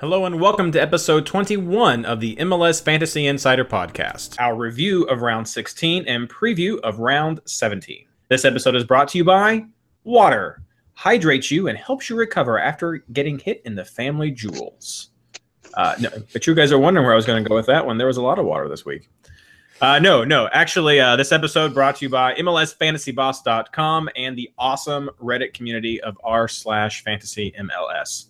[0.00, 5.22] Hello and welcome to episode 21 of the MLS Fantasy Insider Podcast, our review of
[5.22, 8.04] round 16 and preview of round 17.
[8.28, 9.64] This episode is brought to you by
[10.04, 10.62] Water.
[10.94, 15.10] Hydrates you and helps you recover after getting hit in the family jewels.
[15.74, 17.84] Uh, no, but you guys are wondering where I was going to go with that
[17.84, 17.98] one.
[17.98, 19.10] There was a lot of water this week.
[19.80, 20.48] Uh, no, no.
[20.52, 26.16] Actually, uh, this episode brought to you by MLSFantasyBoss.com and the awesome Reddit community of
[26.22, 28.26] r slash fantasy MLS.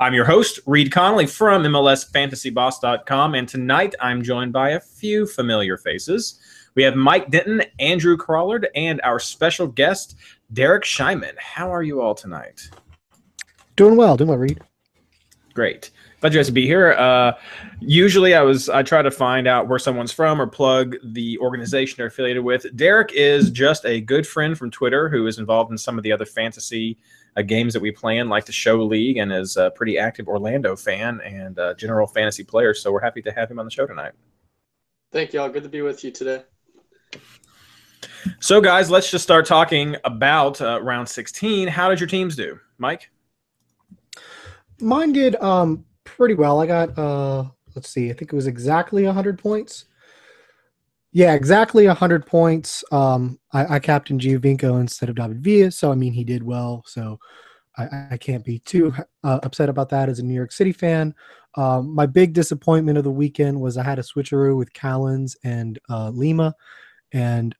[0.00, 5.76] I'm your host, Reed Connolly from MLSFantasyBoss.com, and tonight I'm joined by a few familiar
[5.76, 6.38] faces.
[6.76, 10.14] We have Mike Denton, Andrew Crawlard, and our special guest,
[10.52, 11.36] Derek Scheinman.
[11.36, 12.70] How are you all tonight?
[13.74, 14.60] Doing well, doing well, Reed.
[15.52, 15.90] Great.
[16.20, 16.92] Glad you guys to be here.
[16.92, 17.32] Uh,
[17.80, 21.96] usually, I was I try to find out where someone's from or plug the organization
[21.96, 22.66] they're affiliated with.
[22.76, 26.12] Derek is just a good friend from Twitter who is involved in some of the
[26.12, 26.98] other fantasy
[27.38, 30.28] uh, games that we play in, like the Show League, and is a pretty active
[30.28, 32.74] Orlando fan and uh, general fantasy player.
[32.74, 34.12] So we're happy to have him on the show tonight.
[35.12, 35.48] Thank y'all.
[35.48, 36.42] Good to be with you today.
[38.40, 41.68] So, guys, let's just start talking about uh, round 16.
[41.68, 43.10] How did your teams do, Mike?
[44.80, 46.60] Mine did um pretty well.
[46.60, 49.86] I got uh let's see, I think it was exactly 100 points.
[51.12, 52.84] Yeah, exactly 100 points.
[52.92, 56.82] Um I, I captained Giovinco instead of David Villa, so I mean he did well.
[56.86, 57.18] So
[57.78, 61.14] I, I can't be too uh, upset about that as a New York City fan.
[61.56, 65.78] Um, my big disappointment of the weekend was I had a switcheroo with Callens and
[65.90, 66.54] uh, Lima,
[67.12, 67.54] and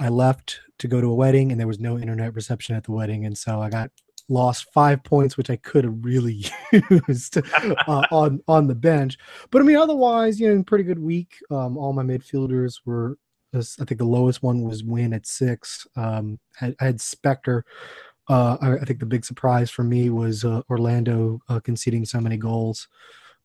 [0.00, 2.92] I left to go to a wedding, and there was no internet reception at the
[2.92, 3.90] wedding, and so I got
[4.28, 6.46] lost five points, which I could have really
[7.08, 9.18] used uh, on on the bench.
[9.50, 11.36] But I mean, otherwise, you know, pretty good week.
[11.50, 13.18] Um, all my midfielders were.
[13.54, 15.86] I think the lowest one was win at six.
[15.94, 17.64] Um, I, I had Spector.
[18.26, 22.18] Uh, I, I, think the big surprise for me was uh, Orlando uh, conceding so
[22.18, 22.88] many goals.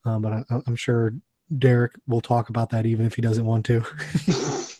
[0.05, 1.13] Um, but I, I'm sure
[1.57, 3.81] Derek will talk about that even if he doesn't want to.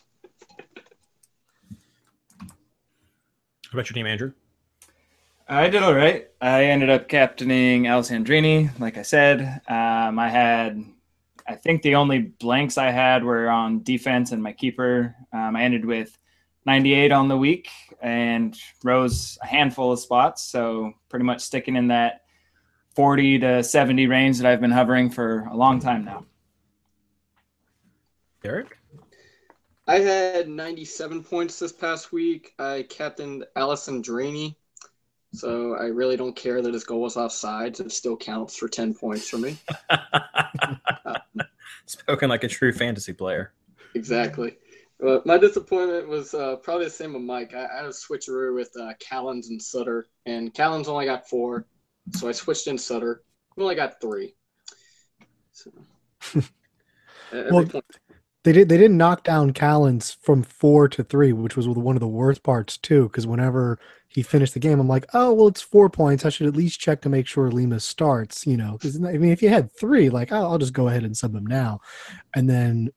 [3.70, 4.32] How about your team, Andrew?
[5.50, 6.28] I did all right.
[6.42, 9.62] I ended up captaining Alessandrini, like I said.
[9.70, 10.84] Um, I had,
[11.48, 15.16] I think the only blanks I had were on defense and my keeper.
[15.32, 16.18] Um, I ended with
[16.66, 17.70] 98 on the week
[18.02, 20.44] and rose a handful of spots.
[20.44, 22.24] So pretty much sticking in that
[22.96, 26.26] 40 to 70 range that I've been hovering for a long time now.
[28.44, 28.78] Derek?
[29.88, 32.54] I had 97 points this past week.
[32.60, 34.58] I captained Alessandrini.
[35.34, 37.80] So I really don't care that his goal was offside.
[37.80, 39.58] It still counts for 10 points for me.
[41.86, 43.54] Spoken like a true fantasy player.
[43.94, 44.58] Exactly.
[45.00, 47.54] But my disappointment was uh, probably the same with Mike.
[47.54, 51.68] I, I had a switcheroo with uh, Callens and Sutter, and Callens only got four.
[52.16, 53.22] So I switched in Sutter.
[53.56, 54.34] We only got three.
[55.52, 55.72] So,
[57.34, 57.86] well, point.
[58.48, 58.70] They did.
[58.70, 62.44] They didn't knock down Callens from four to three, which was one of the worst
[62.44, 63.04] parts too.
[63.10, 63.78] Because whenever
[64.08, 66.24] he finished the game, I'm like, oh well, it's four points.
[66.24, 68.48] I should at least check to make sure Lima starts.
[68.48, 71.04] You know, because I mean, if you had three, like I'll, I'll just go ahead
[71.04, 71.82] and sub him now,
[72.36, 72.90] and then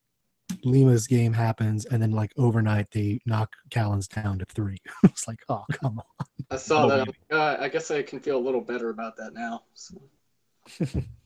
[0.63, 4.79] Lima's game happens, and then like overnight they knock Callens down to three.
[5.03, 6.27] it's like, oh come on.
[6.49, 7.09] I saw that.
[7.29, 9.65] Uh, I guess I can feel a little better about that now.
[9.75, 10.01] So.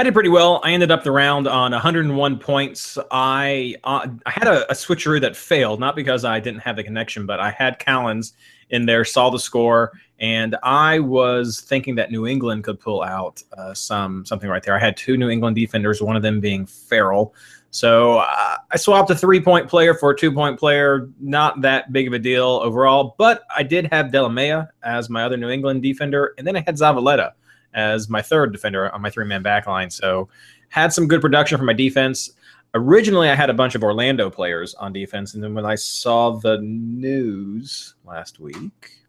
[0.00, 0.62] I did pretty well.
[0.64, 2.96] I ended up the round on 101 points.
[3.10, 6.82] I uh, I had a, a, switcheroo that failed, not because I didn't have the
[6.82, 8.32] connection, but I had Callens
[8.70, 13.42] in there, saw the score, and I was thinking that New England could pull out
[13.58, 14.74] uh, some something right there.
[14.74, 17.34] I had two New England defenders, one of them being Farrell.
[17.70, 21.10] So uh, I swapped a three point player for a two point player.
[21.20, 25.36] Not that big of a deal overall, but I did have Delamea as my other
[25.36, 27.32] New England defender, and then I had Zavaleta
[27.74, 29.90] as my third defender on my three man back line.
[29.90, 30.28] So
[30.68, 32.30] had some good production from my defense.
[32.74, 36.30] Originally, I had a bunch of Orlando players on defense, and then when I saw
[36.30, 39.00] the news last week,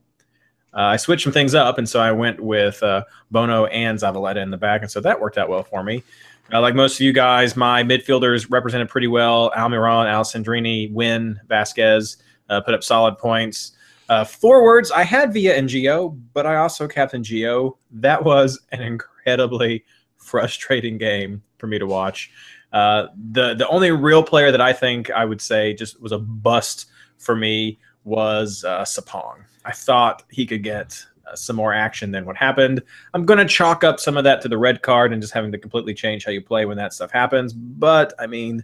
[0.73, 4.37] uh, I switched some things up, and so I went with uh, Bono and Zavaleta
[4.37, 6.03] in the back, and so that worked out well for me.
[6.51, 9.51] Uh, like most of you guys, my midfielders represented pretty well.
[9.51, 12.17] Almiron, Alessandrini, Win, Vasquez
[12.49, 13.73] uh, put up solid points.
[14.09, 17.77] Uh, forwards, I had via NGO, but I also captain Gio.
[17.91, 19.85] That was an incredibly
[20.17, 22.31] frustrating game for me to watch.
[22.73, 26.17] Uh, the the only real player that I think I would say just was a
[26.17, 29.43] bust for me was uh, Sapong.
[29.65, 32.81] I thought he could get uh, some more action than what happened.
[33.13, 35.51] I'm going to chalk up some of that to the red card and just having
[35.51, 37.53] to completely change how you play when that stuff happens.
[37.53, 38.63] But I mean,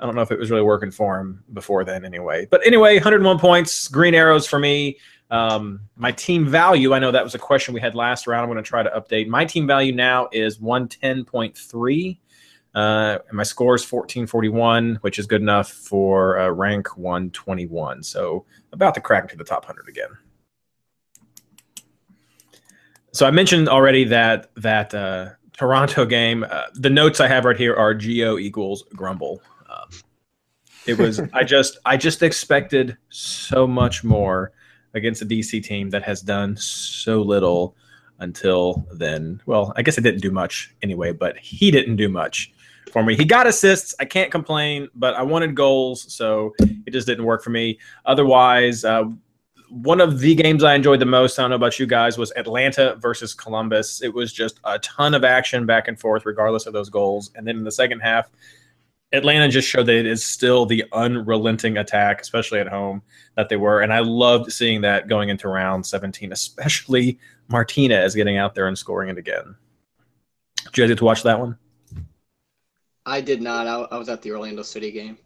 [0.00, 2.46] I don't know if it was really working for him before then anyway.
[2.50, 4.98] But anyway, 101 points, green arrows for me.
[5.30, 8.44] Um, my team value, I know that was a question we had last round.
[8.44, 9.26] I'm going to try to update.
[9.26, 12.18] My team value now is 110.3.
[12.74, 18.02] Uh, and my score is 1441, which is good enough for uh, rank 121.
[18.02, 20.10] So about to crack into the top 100 again.
[23.12, 26.46] So I mentioned already that that uh, Toronto game.
[26.48, 29.42] Uh, the notes I have right here are Gio equals Grumble.
[30.88, 34.52] It was I just I just expected so much more
[34.94, 37.76] against a DC team that has done so little
[38.18, 39.40] until then.
[39.46, 42.52] Well, I guess it didn't do much anyway, but he didn't do much
[42.90, 43.14] for me.
[43.14, 43.94] He got assists.
[44.00, 47.78] I can't complain, but I wanted goals, so it just didn't work for me.
[48.06, 49.04] Otherwise, uh,
[49.68, 52.32] one of the games I enjoyed the most, I don't know about you guys, was
[52.36, 54.02] Atlanta versus Columbus.
[54.02, 57.30] It was just a ton of action back and forth, regardless of those goals.
[57.34, 58.30] And then in the second half,
[59.12, 63.02] Atlanta just showed that it is still the unrelenting attack, especially at home,
[63.36, 63.80] that they were.
[63.80, 67.18] And I loved seeing that going into round 17, especially
[67.48, 69.56] Martinez getting out there and scoring it again.
[70.64, 71.56] Did you guys get to watch that one?
[73.06, 73.66] I did not.
[73.66, 75.16] I, I was at the Orlando City game.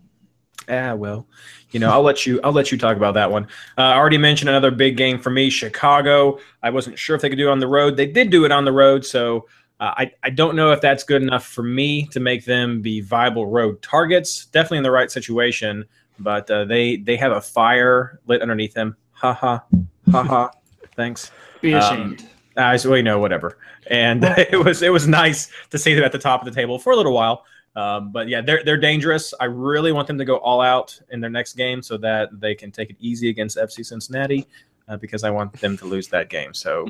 [0.68, 1.26] Ah, well,
[1.72, 2.40] you know, I'll let you.
[2.44, 3.44] I'll let you talk about that one.
[3.76, 6.38] Uh, I already mentioned another big game for me, Chicago.
[6.62, 7.96] I wasn't sure if they could do it on the road.
[7.96, 9.48] They did do it on the road, so
[9.82, 13.00] uh, I I don't know if that's good enough for me to make them be
[13.00, 14.46] viable road targets.
[14.46, 15.84] Definitely in the right situation,
[16.20, 18.96] but uh, they they have a fire lit underneath them.
[19.14, 19.64] Ha ha
[20.12, 20.50] ha ha.
[20.96, 21.32] Thanks.
[21.60, 22.28] Be Um, ashamed.
[22.56, 23.58] I so you know whatever,
[23.88, 26.78] and it was it was nice to see them at the top of the table
[26.78, 27.44] for a little while.
[27.74, 29.34] Um, but yeah, they're they're dangerous.
[29.40, 32.54] I really want them to go all out in their next game so that they
[32.54, 34.46] can take it easy against FC Cincinnati,
[34.86, 36.54] uh, because I want them to lose that game.
[36.54, 36.86] So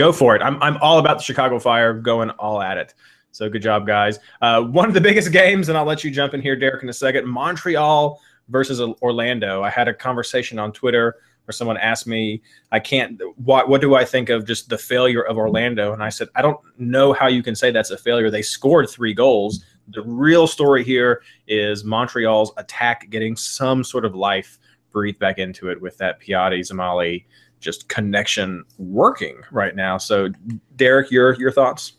[0.00, 0.40] go for it.
[0.40, 2.94] I'm I'm all about the Chicago Fire going all at it.
[3.32, 4.18] So good job, guys.
[4.40, 6.88] Uh, one of the biggest games, and I'll let you jump in here, Derek, in
[6.88, 7.26] a second.
[7.28, 8.18] Montreal
[8.48, 9.62] versus Orlando.
[9.62, 12.42] I had a conversation on Twitter where someone asked me,
[12.72, 15.92] I can't, what, what do I think of just the failure of Orlando?
[15.92, 18.30] And I said, I don't know how you can say that's a failure.
[18.30, 19.64] They scored three goals.
[19.88, 24.58] The real story here is Montreal's attack getting some sort of life
[24.92, 27.24] breathed back into it with that Piatti Dzemaili
[27.60, 29.98] just connection working right now.
[29.98, 30.28] So,
[30.76, 31.92] Derek, your your thoughts?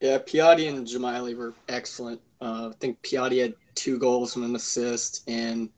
[0.00, 2.20] Yeah, Piatti and Dzemaili were excellent.
[2.40, 5.68] Uh, I think Piatti had two goals and an assist, and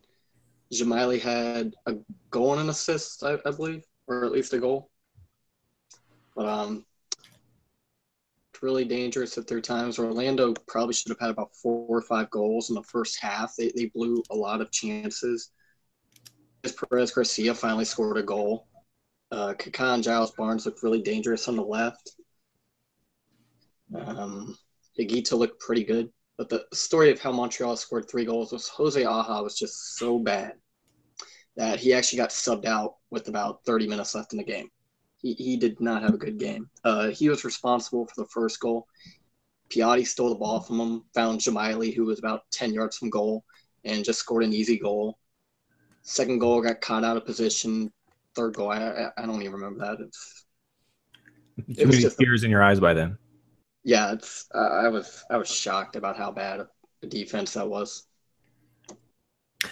[0.72, 1.96] Dzemaili had a
[2.31, 4.90] goal and an assist, I, I believe, or at least a goal.
[6.37, 6.84] But um,
[8.62, 9.99] really dangerous at their times.
[9.99, 13.56] Orlando probably should have had about four or five goals in the first half.
[13.56, 15.50] They, they blew a lot of chances.
[16.62, 18.67] Perez Garcia finally scored a goal.
[19.31, 22.12] Uh, Kaká and Giles Barnes looked really dangerous on the left.
[23.95, 24.57] Um,
[24.99, 26.11] Higuita looked pretty good.
[26.37, 30.19] But the story of how Montreal scored three goals was Jose Aja was just so
[30.19, 30.55] bad
[31.57, 34.71] that he actually got subbed out with about 30 minutes left in the game.
[35.19, 36.71] He, he did not have a good game.
[36.83, 38.87] Uh, he was responsible for the first goal.
[39.69, 43.45] Piatti stole the ball from him, found Dzemaili, who was about 10 yards from goal,
[43.85, 45.19] and just scored an easy goal.
[46.02, 47.92] Second goal got caught out of position.
[48.35, 50.04] Third goal, I, I, don't even remember that.
[50.04, 50.45] It's,
[51.76, 53.19] Too many just a- tears in your eyes by then.
[53.85, 56.66] yeah, it's uh, I was I was shocked about how bad
[57.02, 58.04] a defense that was.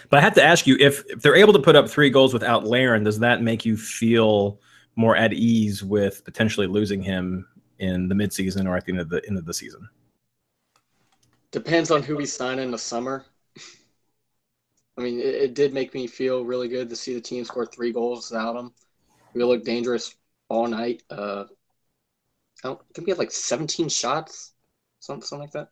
[0.09, 2.33] But I have to ask you if, if they're able to put up three goals
[2.33, 4.59] without Larin, does that make you feel
[4.95, 7.47] more at ease with potentially losing him
[7.79, 9.87] in the midseason or at the end of the end of the season?
[11.51, 13.25] Depends on who we sign in the summer.
[14.99, 17.65] I mean, it, it did make me feel really good to see the team score
[17.65, 18.73] three goals without him.
[19.33, 20.13] We looked dangerous
[20.49, 21.03] all night.
[21.09, 21.45] Uh,
[22.63, 24.51] I, don't, I think we had like 17 shots,
[24.99, 25.69] something, something like that.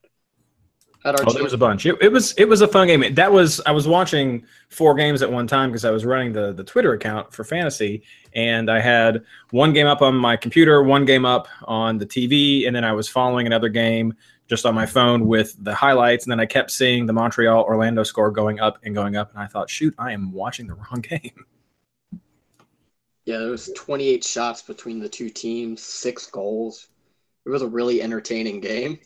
[1.04, 1.86] At our Oh, there was a bunch.
[1.86, 3.14] It, it was it was a fun game.
[3.14, 6.54] That was I was watching four games at one time because I was running the
[6.54, 8.04] the Twitter account for fantasy,
[8.34, 12.66] and I had one game up on my computer, one game up on the TV,
[12.66, 14.16] and then I was following another game
[14.48, 18.04] just on my phone with the highlights, and then I kept seeing the Montreal Orlando
[18.04, 21.02] score going up and going up, and I thought, shoot, I am watching the wrong
[21.02, 21.46] game.
[23.26, 26.88] Yeah, there was 28 shots between the two teams, six goals.
[27.46, 29.00] It was a really entertaining game,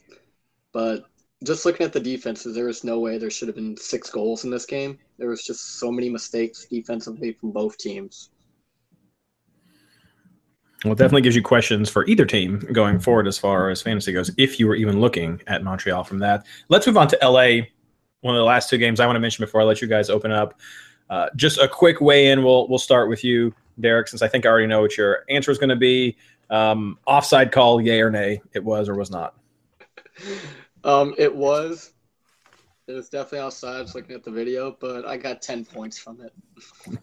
[0.74, 1.06] but
[1.44, 4.44] just looking at the defenses, there was no way there should have been six goals
[4.44, 5.00] in this game.
[5.18, 8.30] There was just so many mistakes defensively from both teams.
[10.84, 14.12] Well, it definitely gives you questions for either team going forward as far as fantasy
[14.12, 16.46] goes, if you were even looking at Montreal from that.
[16.70, 17.68] Let's move on to LA.
[18.22, 20.10] One of the last two games I want to mention before I let you guys
[20.10, 20.60] open up.
[21.10, 22.44] Uh, just a quick weigh in.
[22.44, 25.52] We'll we'll start with you, Derek, since I think I already know what your answer
[25.52, 26.16] is going to be.
[26.50, 28.42] Um, offside call, yay or nay?
[28.54, 29.36] It was or was not.
[30.84, 31.94] Um, it was.
[32.88, 33.84] It was definitely outside.
[33.84, 36.34] Just looking at the video, but I got ten points from it.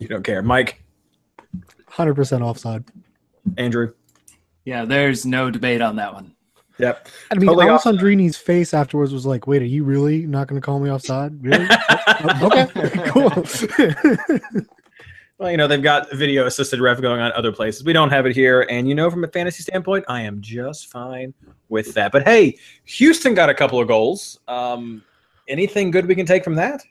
[0.01, 0.83] You don't care, Mike,
[1.87, 2.85] Hundred percent offside.
[3.57, 3.93] Andrew.
[4.65, 6.35] Yeah, there's no debate on that one.
[6.79, 7.09] Yep.
[7.31, 10.65] I mean, Totally Alessandrini's face afterwards was like, "Wait, are you really not going to
[10.65, 11.43] call me offside?
[11.43, 11.67] Really?
[11.71, 14.65] Oh, okay, cool."
[15.39, 17.85] Well, you know, they've got video assisted ref going on other places.
[17.85, 18.67] We don't have it here.
[18.69, 21.33] And, you know, from a fantasy standpoint, I am just fine
[21.69, 22.11] with that.
[22.11, 24.41] But hey, Houston got a couple of goals.
[24.49, 25.05] Um,
[25.47, 26.83] anything good we can take from that?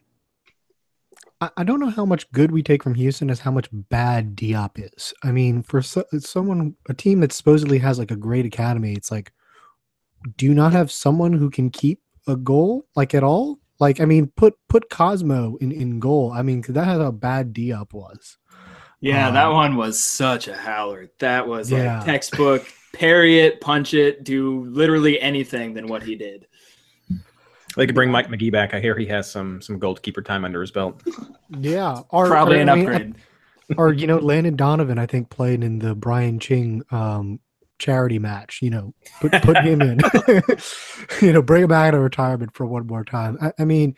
[1.41, 4.35] I I don't know how much good we take from Houston as how much bad
[4.35, 5.13] Diop is.
[5.23, 9.11] I mean, for so, someone, a team that supposedly has like a great academy, it's
[9.11, 9.31] like,
[10.37, 13.59] do you not have someone who can keep a goal like at all?
[13.79, 16.31] Like, I mean, put put Cosmo in in goal.
[16.31, 18.37] I mean, 'cause that has how bad Diop was.
[18.99, 21.11] Yeah, Um, that one was such a howler.
[21.19, 22.01] That was like Yeah.
[22.03, 22.65] textbook.
[22.93, 26.47] Parry it, punch it, do literally anything than what he did.
[27.77, 28.73] They could bring Mike Magee back.
[28.73, 31.01] I hear he has some some goalkeeper time under his belt.
[31.59, 33.15] Yeah, or, Probably or, an I mean, upgrade.
[33.77, 37.39] or you know, Landon Donovan, I think played in the Brian Ching um,
[37.77, 38.59] charity match.
[38.63, 39.99] You know, put put him in.
[41.21, 43.37] you know, bring him back to retirement for one more time.
[43.39, 43.95] I, I mean,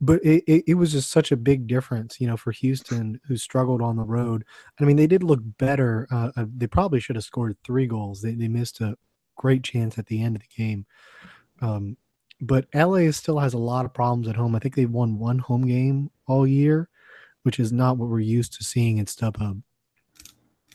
[0.00, 3.36] but it, it, it was just such a big difference, you know, for Houston who
[3.36, 4.44] struggled on the road.
[4.80, 6.08] I mean, they did look better.
[6.10, 8.22] Uh, uh, they probably should have scored three goals.
[8.22, 8.96] They they missed a
[9.36, 10.86] great chance at the end of the game.
[11.60, 11.96] Um,
[12.40, 14.54] but LA still has a lot of problems at home.
[14.54, 16.88] I think they've won one home game all year,
[17.42, 19.62] which is not what we're used to seeing at StubHub.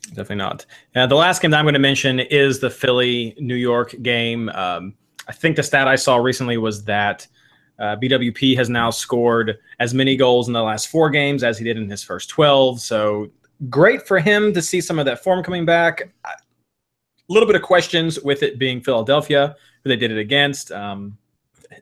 [0.10, 0.65] Definitely not.
[0.95, 4.50] Uh, the last game that I'm going to mention is the Philly New York game.
[4.50, 4.93] Um,
[5.27, 7.27] I think the stat I saw recently was that
[7.79, 11.63] uh, BWP has now scored as many goals in the last four games as he
[11.63, 12.79] did in his first 12.
[12.79, 13.31] So
[13.69, 16.13] great for him to see some of that form coming back.
[16.24, 16.29] A
[17.27, 20.72] little bit of questions with it being Philadelphia, who they did it against.
[20.72, 21.17] Um,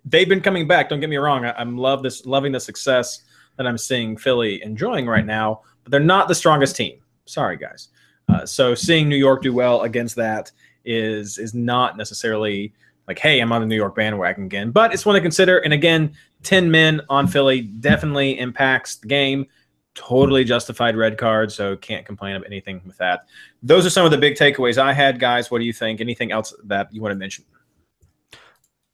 [0.06, 0.90] they've been coming back.
[0.90, 1.46] Don't get me wrong.
[1.46, 3.24] I, I'm love this, loving the success
[3.58, 5.62] that I'm seeing Philly enjoying right now.
[5.84, 7.00] But they're not the strongest team.
[7.26, 7.90] Sorry, guys.
[8.30, 10.52] Uh, so seeing New York do well against that
[10.86, 12.74] is is not necessarily
[13.08, 14.72] like, hey, I'm on the New York bandwagon again.
[14.72, 15.60] But it's one to consider.
[15.60, 19.46] And again, ten men on Philly definitely impacts the game.
[19.94, 23.28] Totally justified red card, so can't complain of anything with that.
[23.62, 25.52] Those are some of the big takeaways I had, guys.
[25.52, 26.02] What do you think?
[26.02, 27.46] Anything else that you want to mention?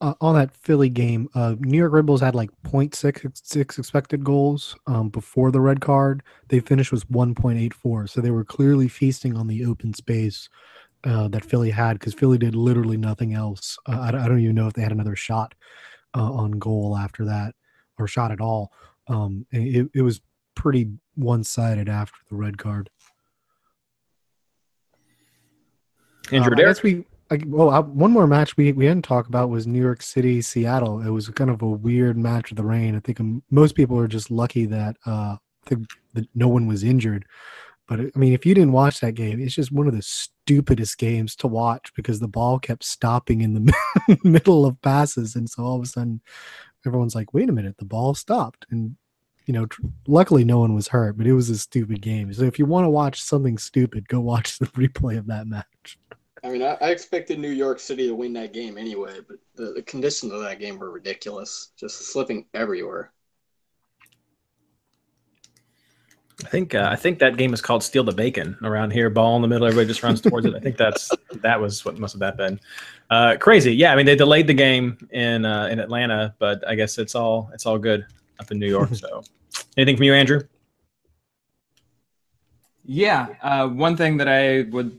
[0.02, 4.24] Uh, on that Philly game, uh, New York Red Bulls had like 0.6 six expected
[4.24, 6.24] goals um, before the red card.
[6.48, 10.48] They finished with 1.84, so they were clearly feasting on the open space
[11.04, 13.78] uh, that Philly had because Philly did literally nothing else.
[13.88, 15.54] Uh, I, don't- I don't even know if they had another shot
[16.16, 17.56] uh, on goal after that
[17.98, 18.72] or shot at all.
[19.08, 20.22] Um, it, it was
[20.56, 22.90] pretty one sided after the red card.
[26.32, 27.06] Andrew Um, I guess we.
[27.32, 30.42] I, well, uh, one more match we, we didn't talk about was New York City
[30.42, 31.02] Seattle.
[31.02, 32.96] It was kind of a weird match with the rain.
[32.96, 33.20] I think
[33.52, 35.38] most people are just lucky that uh,
[35.72, 35.76] I
[36.34, 37.26] no one was injured.
[37.88, 40.98] But I mean, if you didn't watch that game, it's just one of the stupidest
[41.00, 43.74] games to watch because the ball kept stopping in the
[44.24, 46.22] middle of passes, and so all of a sudden,
[46.86, 48.96] everyone's like, "Wait a minute, the ball stopped!" And
[49.48, 52.32] you know, tr- luckily no one was hurt, but it was a stupid game.
[52.32, 55.98] So if you want to watch something stupid, go watch the replay of that match.
[56.44, 59.74] I mean, I, I expected New York City to win that game anyway, but the,
[59.74, 61.72] the conditions of that game were ridiculous.
[61.78, 63.12] Just slipping everywhere.
[66.46, 69.10] I think uh, I think that game is called Steal the Bacon around here.
[69.10, 70.56] Ball in the middle, everybody just runs towards it.
[70.56, 72.60] I think that's that was what must have that been.
[73.10, 73.92] Uh, crazy, yeah.
[73.92, 77.50] I mean, they delayed the game in uh, in Atlanta, but I guess it's all
[77.54, 78.06] it's all good
[78.40, 78.96] up in New York.
[78.96, 79.22] So,
[79.78, 80.42] anything from you, Andrew?
[82.86, 84.98] Yeah, uh, one thing that I would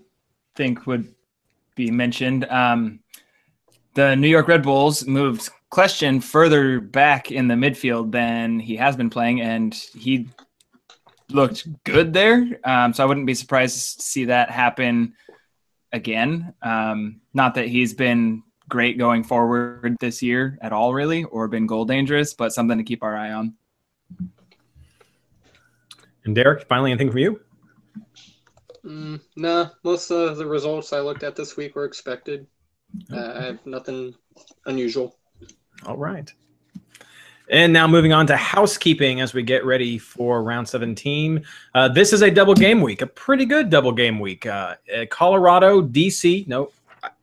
[0.56, 1.14] think would
[1.86, 3.00] be mentioned: um,
[3.94, 8.96] the New York Red Bulls moved Kljestan further back in the midfield than he has
[8.96, 10.28] been playing, and he
[11.30, 12.58] looked good there.
[12.64, 15.14] Um, so I wouldn't be surprised to see that happen
[15.92, 16.54] again.
[16.62, 21.66] Um, not that he's been great going forward this year at all, really, or been
[21.66, 23.54] goal dangerous, but something to keep our eye on.
[26.24, 27.40] And Derek, finally, anything from you?
[28.84, 32.46] Mm, nah, most of the results I looked at this week were expected.
[33.12, 34.14] Uh, I have nothing
[34.66, 35.16] unusual.
[35.86, 36.32] All right.
[37.50, 41.44] And now moving on to housekeeping as we get ready for round 17.
[41.74, 44.46] Uh, this is a double game week, a pretty good double game week.
[44.46, 44.76] Uh,
[45.10, 46.70] Colorado, DC, no,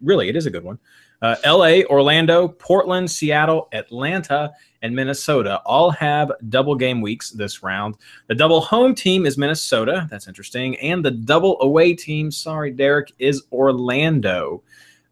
[0.02, 0.78] really, it is a good one.
[1.22, 7.96] Uh, LA, Orlando, Portland, Seattle, Atlanta, and Minnesota all have double game weeks this round.
[8.28, 10.08] The double home team is Minnesota.
[10.12, 10.78] That's interesting.
[10.78, 14.62] And the double away team, sorry, Derek, is Orlando.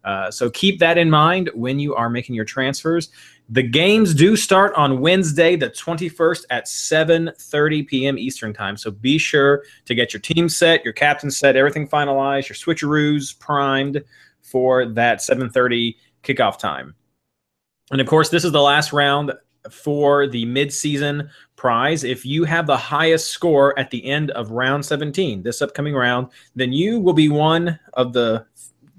[0.04, 3.08] Uh, so keep that in mind when you are making your transfers.
[3.48, 8.18] The games do start on Wednesday, the 21st at 7:30 p.m.
[8.18, 8.76] Eastern time.
[8.76, 13.38] So be sure to get your team set, your captain set, everything finalized, your switcheroos
[13.38, 14.02] primed
[14.46, 16.94] for that 7:30 kickoff time.
[17.90, 19.32] And of course, this is the last round
[19.70, 22.04] for the midseason prize.
[22.04, 26.28] If you have the highest score at the end of round 17, this upcoming round,
[26.54, 28.46] then you will be one of the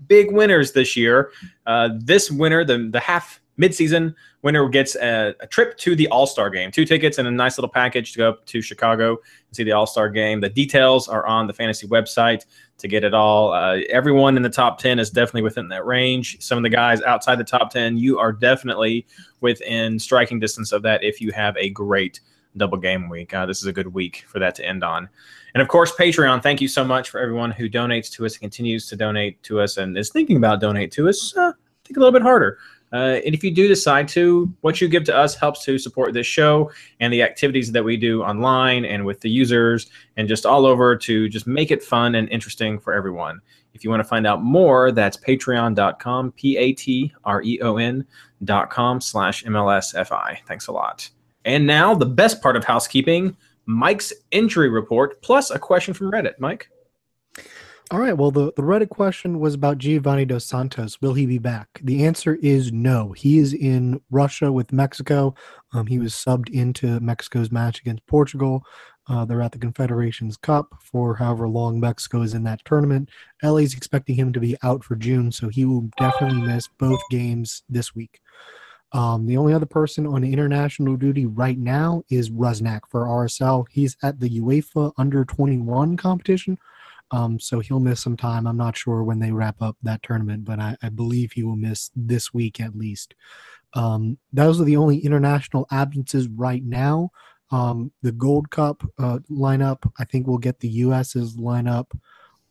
[0.08, 1.32] big winners this year.
[1.66, 6.28] Uh, this winner, the the half midseason winner, gets a, a trip to the All
[6.28, 9.56] Star game, two tickets and a nice little package to go up to Chicago and
[9.56, 10.42] see the All Star game.
[10.42, 12.46] The details are on the fantasy website
[12.78, 13.54] to get it all.
[13.54, 16.42] Uh, everyone in the top 10 is definitely within that range.
[16.42, 19.06] Some of the guys outside the top 10, you are definitely
[19.42, 22.20] within striking distance of that if you have a great
[22.56, 23.34] double game week.
[23.34, 25.10] Uh, this is a good week for that to end on.
[25.54, 28.42] And of course, Patreon, thank you so much for everyone who donates to us and
[28.42, 31.36] continues to donate to us and is thinking about donate to us.
[31.36, 31.54] Uh,
[31.88, 32.60] think a little bit harder.
[32.94, 36.14] Uh, and if you do decide to, what you give to us helps to support
[36.14, 40.46] this show and the activities that we do online and with the users and just
[40.46, 43.42] all over to just make it fun and interesting for everyone.
[43.74, 47.78] If you want to find out more, that's patreon.com, P A T R E O
[47.78, 50.40] N.com slash MLSFI.
[50.48, 51.10] Thanks a lot.
[51.46, 56.40] And now, the best part of housekeeping Mike's injury report plus a question from Reddit.
[56.40, 56.70] Mike?
[57.90, 58.18] All right.
[58.18, 61.00] Well, the, the Reddit question was about Giovanni Dos Santos.
[61.00, 61.80] Will he be back?
[61.82, 63.14] The answer is no.
[63.14, 65.34] He is in Russia with Mexico.
[65.72, 68.66] Um, he was subbed into Mexico's match against Portugal.
[69.08, 73.08] Uh, they're at the Confederations Cup for however long Mexico is in that tournament.
[73.42, 77.64] LA's expecting him to be out for June, so he will definitely miss both games
[77.70, 78.20] this week.
[78.92, 83.66] Um, the only other person on international duty right now is Rusnak for RSL.
[83.70, 86.58] He's at the UEFA Under 21 competition,
[87.12, 88.48] um, so he'll miss some time.
[88.48, 91.56] I'm not sure when they wrap up that tournament, but I, I believe he will
[91.56, 93.16] miss this week at least.
[93.74, 97.12] Um, those are the only international absences right now.
[97.52, 101.92] Um, the Gold Cup uh, lineup, I think we'll get the U.S.'s lineup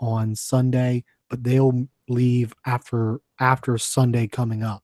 [0.01, 4.83] on Sunday, but they'll leave after after Sunday coming up.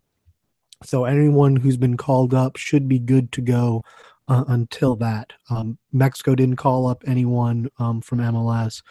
[0.84, 3.84] So anyone who's been called up should be good to go
[4.28, 5.32] uh, until that.
[5.50, 8.82] Um, Mexico didn't call up anyone um, from MLS.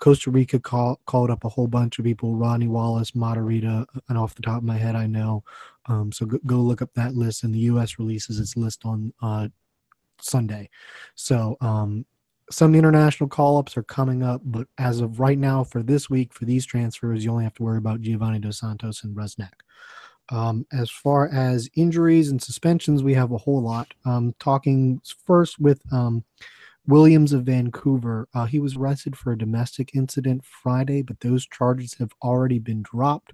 [0.00, 4.34] Costa Rica call, called up a whole bunch of people: Ronnie Wallace, Matarrita, and off
[4.34, 5.44] the top of my head, I know.
[5.86, 7.98] Um, so go, go, look up that list, and the U.S.
[7.98, 9.48] releases its list on uh,
[10.20, 10.70] Sunday.
[11.14, 12.04] So um,
[12.50, 16.32] some international call ups are coming up, but as of right now, for this week,
[16.32, 19.52] for these transfers, you only have to worry about Giovanni Dos Santos and Rusnak.
[20.30, 23.92] Um, as far as injuries and suspensions, we have a whole lot.
[24.04, 26.24] Um, talking first with um,
[26.86, 31.94] Williams of Vancouver, uh, he was arrested for a domestic incident Friday, but those charges
[31.94, 33.32] have already been dropped.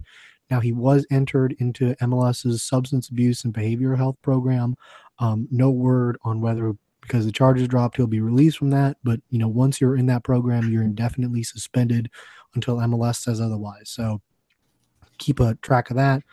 [0.49, 4.75] Now, he was entered into MLS's substance abuse and behavioral health program.
[5.19, 8.97] Um, no word on whether because the charges dropped, he'll be released from that.
[9.03, 12.09] But you know, once you're in that program, you're indefinitely suspended
[12.55, 13.89] until MLS says otherwise.
[13.89, 14.21] So
[15.17, 16.23] keep a track of that.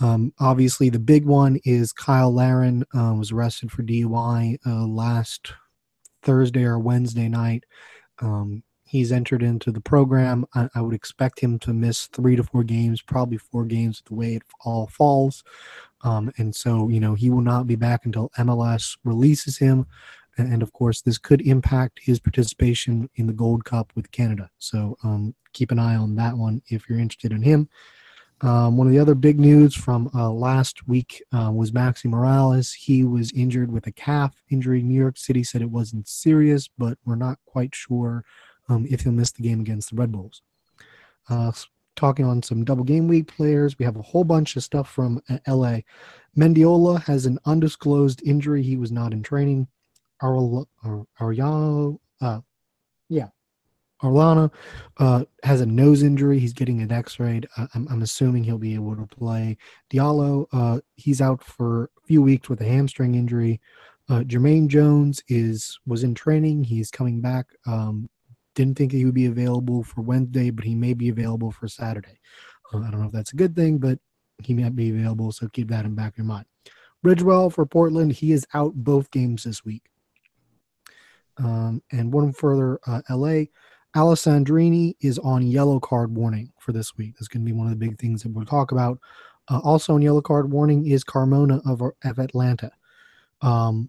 [0.00, 5.52] Um, obviously, the big one is Cyle Larin uh, was arrested for DUI uh, last
[6.22, 7.64] Thursday or Wednesday night.
[8.20, 10.46] Um, he's entered into the program.
[10.54, 14.14] I, I, would expect him to miss three to four games, probably four games, the
[14.14, 15.44] way it all falls.
[16.02, 19.86] Um, and so, you know, he will not be back until MLS releases him.
[20.38, 24.50] And, and of course, this could impact his participation in the Gold Cup with Canada.
[24.58, 27.68] So um, keep an eye on that one if you're interested in him.
[28.40, 32.72] Um, one of the other big news from uh, last week uh, was Maxi Morales.
[32.72, 34.82] He was injured with a calf injury.
[34.82, 38.24] New York City said it wasn't serious, but we're not quite sure
[38.68, 40.42] um, if he'll miss the game against the Red Bulls.
[41.28, 41.50] Uh,
[41.96, 45.20] talking on some double game week players, we have a whole bunch of stuff from
[45.28, 45.78] uh, LA.
[46.36, 48.62] Mendiola has an undisclosed injury.
[48.62, 49.66] He was not in training.
[50.22, 52.40] Ariano, uh,
[53.08, 53.28] yeah,
[54.02, 54.50] Arlana
[54.98, 56.38] uh, has a nose injury.
[56.38, 57.42] He's getting an X-ray.
[57.56, 59.56] Uh, I'm, I'm, assuming he'll be able to play.
[59.90, 63.60] Diallo, uh, he's out for a few weeks with a hamstring injury.
[64.08, 66.64] Uh, Jermaine Jones is was in training.
[66.64, 67.46] He's coming back.
[67.66, 68.08] Um,
[68.54, 72.18] didn't think he would be available for Wednesday, but he may be available for Saturday.
[72.72, 73.98] Uh, I don't know if that's a good thing, but
[74.42, 76.46] he might be available, so keep that in back of your mind.
[77.04, 79.82] Ridgewell for Portland, he is out both games this week.
[81.36, 83.44] Um, and one further, uh, LA,
[83.96, 87.14] Alessandrini is on yellow card warning for this week.
[87.14, 88.98] That's going to be one of the big things that we'll talk about.
[89.48, 92.70] Uh, also on yellow card warning is Carmona of, of Atlanta.
[93.40, 93.88] Um,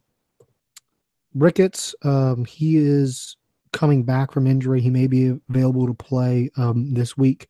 [1.36, 3.36] Ricketts, um, he is
[3.72, 4.82] coming back from injury.
[4.82, 7.48] He may be available to play um, this week.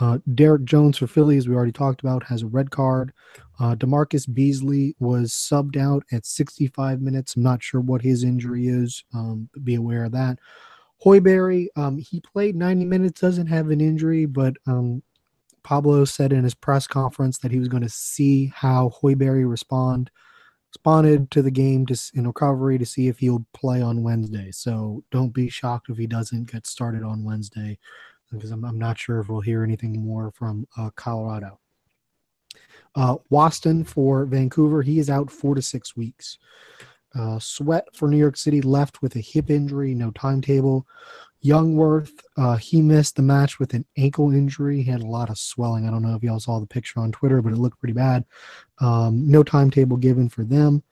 [0.00, 3.12] Uh, Derrick Jones for Philly, as we already talked about, has a red card.
[3.60, 7.36] Uh, DaMarcus Beasley was subbed out at 65 minutes.
[7.36, 9.04] I'm not sure what his injury is.
[9.12, 10.38] Um, be aware of that.
[11.04, 15.02] Sjoberg, um, he played 90 minutes, doesn't have an injury, but um,
[15.62, 20.10] Pablo said in his press conference that he was going to see how Sjoberg respond
[20.74, 24.50] responded to the game to, in recovery to see if he'll play on Wednesday.
[24.50, 27.78] So don't be shocked if he doesn't get started on Wednesday
[28.32, 31.60] because I'm, I'm not sure if we'll hear anything more from uh, Colorado.
[32.96, 36.38] Uh, Waston for Vancouver, he is out four to six weeks.
[37.18, 40.86] Uh, Sweat for New York City left with a hip injury, no timetable.
[41.44, 44.82] Youngworth, uh, he missed the match with an ankle injury.
[44.82, 45.86] He had a lot of swelling.
[45.86, 48.24] I don't know if y'all saw the picture on Twitter, but it looked pretty bad.
[48.80, 50.82] Um, no timetable given for them.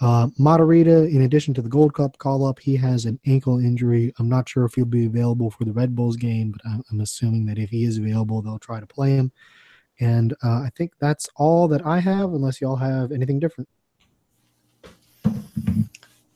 [0.00, 4.12] Uh, Matarrita, in addition to the Gold Cup call up, he has an ankle injury.
[4.18, 7.00] I'm not sure if he'll be available for the Red Bulls game, but I'm, I'm
[7.00, 9.32] assuming that if he is available, they'll try to play him.
[10.00, 13.68] And uh, I think that's all that I have, unless y'all have anything different.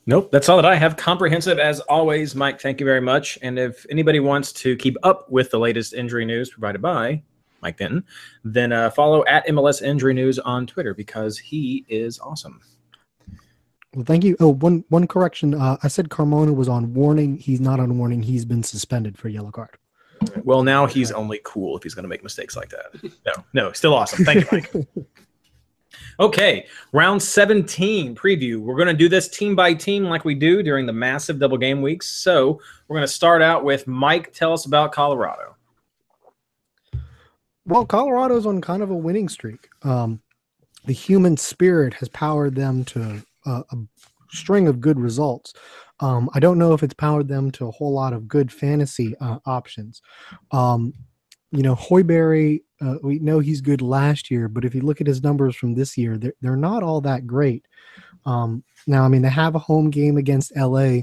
[0.08, 0.96] Nope, that's all that I have.
[0.96, 2.62] Comprehensive as always, Mike.
[2.62, 3.38] Thank you very much.
[3.42, 7.22] And if anybody wants to keep up with the latest injury news provided by
[7.60, 8.02] Mike Denton,
[8.42, 12.62] then uh, follow at MLS Injury News on Twitter because he is awesome.
[13.94, 14.34] Well, thank you.
[14.40, 15.54] Oh, one one correction.
[15.54, 17.36] Uh, I said Carmona was on warning.
[17.36, 18.22] He's not on warning.
[18.22, 19.76] He's been suspended for yellow card.
[20.42, 23.12] Well, now he's only cool if he's going to make mistakes like that.
[23.26, 24.24] No, no, still awesome.
[24.24, 25.06] Thank you, Mike.
[26.20, 28.58] Okay, round 17 preview.
[28.58, 31.58] We're going to do this team by team like we do during the massive double
[31.58, 32.08] game weeks.
[32.08, 34.32] So we're going to start out with Mike.
[34.32, 35.54] Tell us about Colorado.
[37.66, 39.68] Well, Colorado's on kind of a winning streak.
[39.82, 40.20] Um,
[40.86, 43.76] the human spirit has powered them to uh, a
[44.30, 45.52] string of good results.
[46.00, 49.14] Um, I don't know if it's powered them to a whole lot of good fantasy
[49.20, 50.00] uh, options.
[50.52, 50.94] Um,
[51.50, 55.06] you know, Sjoberg, uh, we know he's good last year, but if you look at
[55.06, 57.66] his numbers from this year, they're, they're not all that great.
[58.26, 61.00] Um, now, I mean, they have a home game against LA.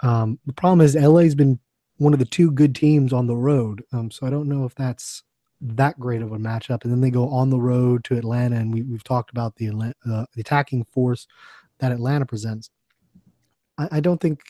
[0.00, 1.58] Um, the problem is LA's been
[1.98, 3.84] one of the two good teams on the road.
[3.92, 5.22] Um, so I don't know if that's
[5.60, 6.82] that great of a matchup.
[6.82, 9.68] And then they go on the road to Atlanta, and we, have talked about the,
[9.68, 9.92] uh,
[10.34, 11.26] the attacking force
[11.78, 12.70] that Atlanta presents.
[13.78, 14.40] I, I don't think,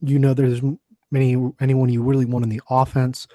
[0.00, 0.62] you know, there's
[1.10, 3.26] many anyone you really want in the offense.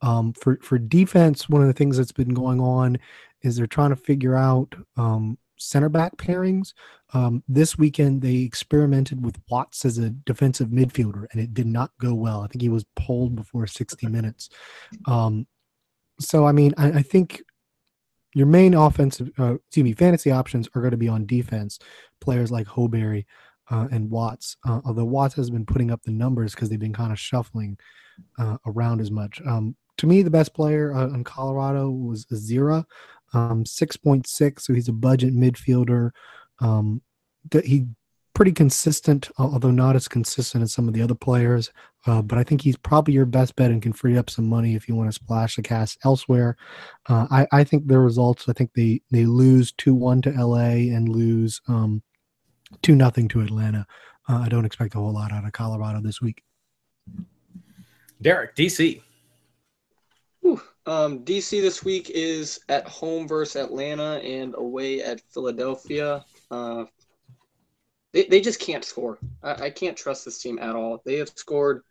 [0.00, 2.98] Um, for for defense, one of the things that's been going on
[3.42, 6.72] is they're trying to figure out um, center back pairings.
[7.14, 11.90] Um, this weekend, they experimented with Watts as a defensive midfielder, and it did not
[12.00, 12.42] go well.
[12.42, 14.50] I think he was pulled before 60 minutes.
[15.06, 15.46] Um,
[16.20, 17.42] so, I mean, I, I, think
[18.34, 21.78] your main offensive, uh, excuse me, fantasy options are going to be on defense.
[22.20, 23.24] Players like Sjoberg
[23.70, 26.92] uh, and Watts, uh, although Watts has been putting up the numbers because they've been
[26.92, 27.78] kind of shuffling
[28.38, 29.40] uh, around as much.
[29.46, 32.84] Um, to me, the best player uh, in Colorado was Zira,
[33.34, 34.60] um, 6.6.
[34.60, 36.10] So he's a budget midfielder.
[36.60, 37.02] Um,
[37.50, 37.86] that he
[38.38, 41.72] pretty consistent, although not as consistent as some of the other players.
[42.06, 44.76] Uh, but I think he's probably your best bet and can free up some money
[44.76, 46.56] if you want to splash the cast elsewhere.
[47.08, 48.48] Uh, I, I, think their results.
[48.48, 52.00] I think they they lose two one to LA and lose um,
[52.80, 53.84] two nothing to Atlanta.
[54.28, 56.44] Uh, I don't expect a whole lot out of Colorado this week.
[58.22, 59.02] Derek, DC.
[60.86, 66.24] Um, DC this week is at home versus Atlanta and away at Philadelphia.
[66.50, 66.84] Uh,
[68.12, 69.18] they, they just can't score.
[69.42, 71.02] I, I can't trust this team at all.
[71.04, 71.82] They have scored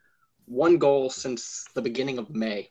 [0.45, 2.69] one goal since the beginning of May.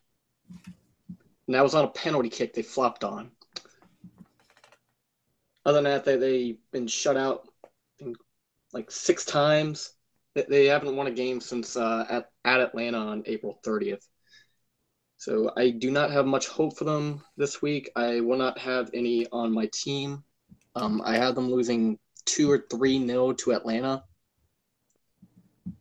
[1.46, 3.30] And that was on a penalty kick they flopped on.
[5.64, 7.48] Other than that, they, they've been shut out
[8.72, 9.92] like six times.
[10.34, 14.06] They, they haven't won a game since uh, at, at Atlanta on April 30th.
[15.18, 17.90] So I do not have much hope for them this week.
[17.96, 20.22] I will not have any on my team.
[20.74, 24.04] Um, I have them losing two or three nil to Atlanta.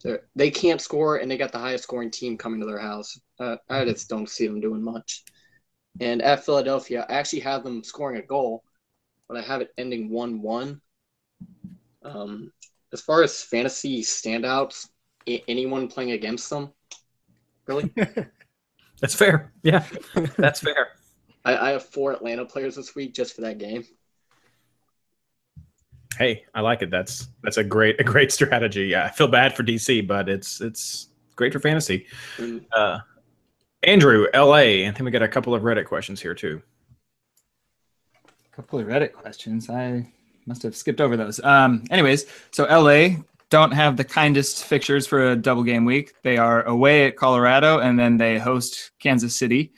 [0.02, 2.80] They're, they can not score, and they got the highest scoring team coming to their
[2.80, 3.20] house.
[3.40, 5.24] Uh, I just don't see them doing much.
[6.00, 8.64] And at Philadelphia, I actually have them scoring a goal,
[9.28, 10.82] but I have it ending 1 1.
[12.04, 12.52] Um,
[12.94, 14.88] as far as fantasy standouts,
[15.28, 16.72] anyone playing against them,
[17.68, 17.94] really?
[19.02, 19.52] That's fair.
[19.64, 19.86] Yeah,
[20.38, 20.90] that's fair.
[21.44, 23.86] I, I have four Atlanta players this week just for that game.
[26.18, 26.90] Hey, I like it.
[26.90, 28.86] That's that's a great a great strategy.
[28.86, 32.06] Yeah, I feel bad for DC, but it's it's great for fantasy.
[32.38, 33.00] And Uh,
[33.84, 34.88] Andrew, LA.
[34.88, 36.62] I think we got a couple of Reddit questions here too.
[38.26, 39.70] A couple of Reddit questions.
[39.70, 40.12] I
[40.46, 41.40] must have skipped over those.
[41.44, 43.18] Um, anyways, so LA
[43.50, 46.14] don't have the kindest fixtures for a double game week.
[46.24, 49.72] They are away at Colorado and then they host Kansas City,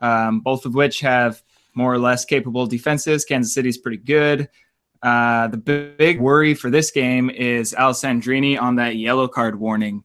[0.00, 1.42] um, both of which have
[1.74, 3.24] more or less capable defenses.
[3.24, 4.48] Kansas City's pretty good.
[5.02, 10.04] Uh, the big, big worry for this game is Alessandrini on that yellow card warning.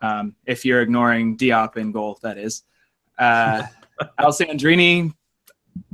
[0.00, 2.62] Um, if you're ignoring Diop in goal, that is.
[3.18, 3.64] Uh,
[4.18, 5.12] Alessandrini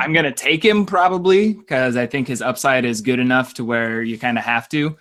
[0.01, 4.03] I'm gonna take him probably because I think his upside is good enough to where
[4.03, 4.97] you kind of have to.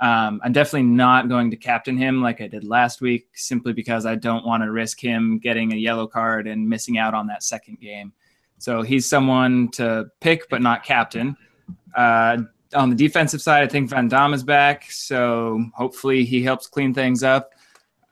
[0.00, 4.04] Um, I'm definitely not going to captain him like I did last week, simply because
[4.04, 7.42] I don't want to risk him getting a yellow card and missing out on that
[7.42, 8.12] second game.
[8.58, 11.36] So he's someone to pick but not captain.
[11.94, 12.38] Uh,
[12.74, 16.94] on the defensive side, I think Van Damme is back, so hopefully he helps clean
[16.94, 17.52] things up.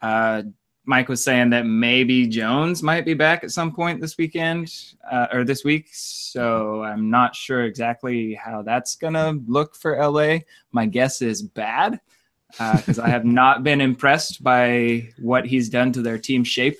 [0.01, 0.43] Uh,
[0.91, 4.73] Mike was saying that maybe Jones might be back at some point this weekend
[5.09, 5.87] uh, or this week.
[5.93, 10.39] So I'm not sure exactly how that's going to look for LA.
[10.73, 12.01] My guess is bad
[12.49, 16.75] because I have not been impressed by what he's done to their team shape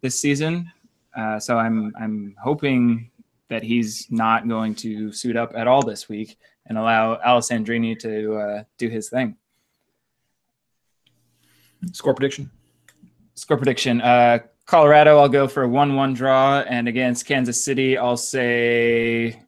[0.00, 0.72] this season.
[1.14, 3.10] Uh, so I'm I'm hoping
[3.50, 8.34] that he's not going to suit up at all this week and allow Alessandrini to
[8.36, 9.36] uh, do his thing.
[11.92, 12.50] Score prediction.
[13.36, 14.00] Score prediction.
[14.00, 16.60] Uh, Colorado, I'll go for a 1 1 draw.
[16.60, 19.40] And against Kansas City, I'll say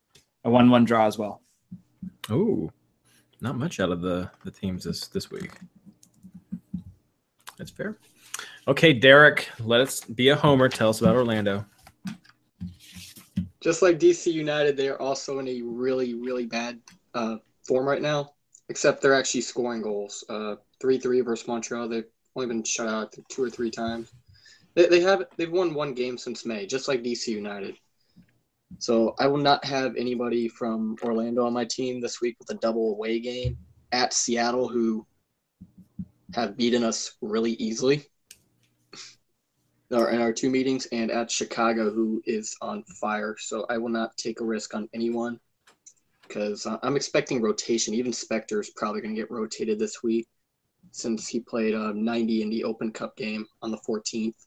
[0.44, 1.42] a 1 1 draw as well.
[2.30, 2.70] Ooh,
[3.40, 5.50] not much out of the the teams this this week.
[7.56, 7.96] That's fair.
[8.68, 10.68] Okay, Derek, let us be a homer.
[10.68, 11.64] Tell us about Orlando.
[13.60, 16.78] just like DC United, they are also in a really, really bad
[17.14, 18.34] uh, form right now.
[18.68, 20.22] Except they're actually scoring goals.
[20.28, 21.88] Uh, three three versus Montreal.
[21.88, 22.04] They've
[22.38, 24.12] only been shut out two or three times.
[24.74, 27.76] They, they have they've won one game since May, just like DC United.
[28.78, 32.60] So I will not have anybody from Orlando on my team this week with a
[32.60, 33.58] double away game
[33.90, 35.04] at Seattle, who
[36.34, 38.04] have beaten us really easily.
[39.90, 43.36] In our two meetings, and at Chicago, who is on fire.
[43.38, 45.40] So I will not take a risk on anyone
[46.22, 47.94] because I'm expecting rotation.
[47.94, 50.28] Even Spector is probably going to get rotated this week
[50.90, 54.46] since he played uh, 90 in the Open Cup game on the 14th.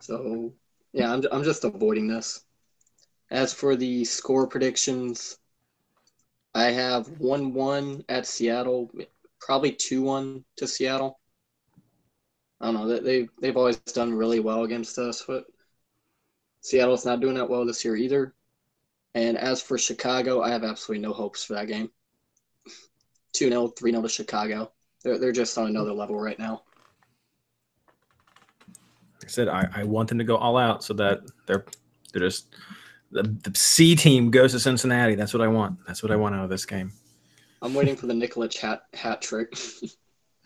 [0.00, 0.52] So
[0.92, 2.44] yeah, I'm, I'm just avoiding this.
[3.30, 5.38] As for the score predictions,
[6.54, 8.90] I have 1 1 at Seattle,
[9.40, 11.18] probably 2 1 to Seattle.
[12.60, 12.88] I don't know.
[12.88, 15.44] They, they, they've always done really well against us, but
[16.60, 18.34] Seattle's not doing that well this year either.
[19.14, 21.90] And as for Chicago, I have absolutely no hopes for that game.
[23.36, 24.72] 2 0, 3 0 to Chicago.
[25.02, 26.62] They're, they're just on another level right now.
[29.14, 31.64] Like I said I, I want them to go all out so that they're
[32.12, 32.54] they're just
[33.10, 35.14] the, the C team goes to Cincinnati.
[35.14, 35.78] That's what I want.
[35.86, 36.92] That's what I want out of this game.
[37.62, 39.56] I'm waiting for the Nikolic hat, hat trick.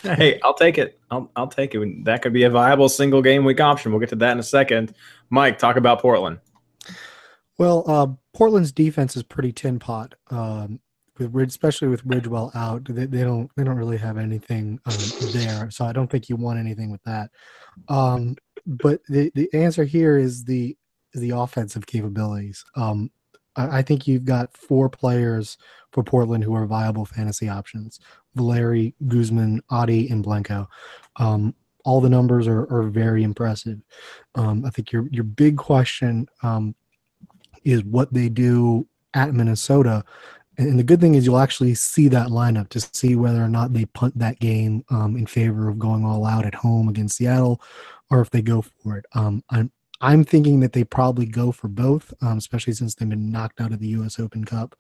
[0.03, 0.99] Hey, I'll take it.
[1.11, 2.05] I'll I'll take it.
[2.07, 3.93] That could be a viable single game week option.
[3.93, 4.95] We'll get to that in a second.
[5.29, 6.39] Mike, talk about Portland.
[7.59, 10.15] Well, uh, Portland's defense is pretty tin pot.
[10.31, 10.81] Um,
[11.21, 15.31] with Rid- especially with Ridgewell out, they, they don't they don't really have anything um,
[15.33, 15.71] there.
[15.71, 17.31] So I don't think you want anything with that.
[17.89, 20.77] Um, but the the answer here is the
[21.15, 22.65] the offensive capabilities.
[22.75, 23.11] Um,
[23.57, 25.59] I, I think you've got four players
[25.93, 28.01] for Portland who are viable fantasy options:
[28.35, 30.69] Valeri, Guzman, Adi, and Blanco.
[31.17, 31.55] Um,
[31.85, 33.79] all the numbers are, are very impressive.
[34.35, 36.75] Um, I think your your big question um,
[37.65, 40.05] is what they do at Minnesota.
[40.59, 43.73] And, the good thing is you'll actually see that lineup to see whether or not
[43.73, 47.63] they punt that game um, in favor of going all out at home against Seattle,
[48.11, 49.07] or if they go for it.
[49.15, 53.31] Um, I'm I'm thinking that they probably go for both, um, especially since they've been
[53.31, 54.19] knocked out of the U.S.
[54.19, 54.75] Open Cup,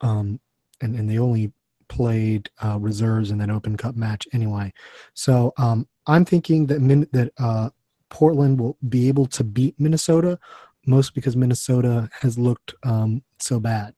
[0.00, 0.40] um,
[0.80, 1.52] and and they only
[1.88, 4.72] played uh, reserves in that Open Cup match anyway.
[5.14, 7.70] So um, I'm thinking that Min- that uh,
[8.10, 10.38] Portland will be able to beat Minnesota,
[10.86, 13.94] most because Minnesota has looked um, so bad.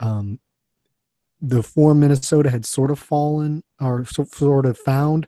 [0.00, 0.40] Um,
[1.40, 5.26] the form Minnesota had sort of fallen or so, sort of found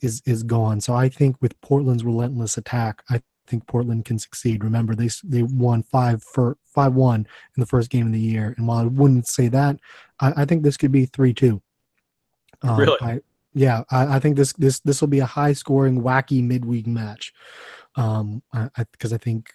[0.00, 0.80] is is gone.
[0.80, 4.64] So I think with Portland's relentless attack, I think Portland can succeed.
[4.64, 8.54] Remember, they they won five for five one in the first game of the year,
[8.56, 9.78] and while I wouldn't say that,
[10.20, 11.62] I, I think this could be three two.
[12.62, 12.98] Really?
[13.00, 13.20] I,
[13.54, 17.32] yeah, I, I think this this this will be a high scoring, wacky midweek match.
[17.96, 18.42] Um,
[18.92, 19.50] because I, I think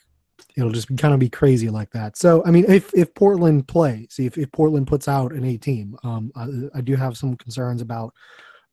[0.58, 2.17] it'll just kind of be crazy like that.
[2.17, 5.98] So I mean, if if Portland plays, if if Portland puts out an A team,
[6.04, 8.13] um, I, I do have some concerns about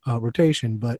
[0.07, 0.99] uh, rotation, but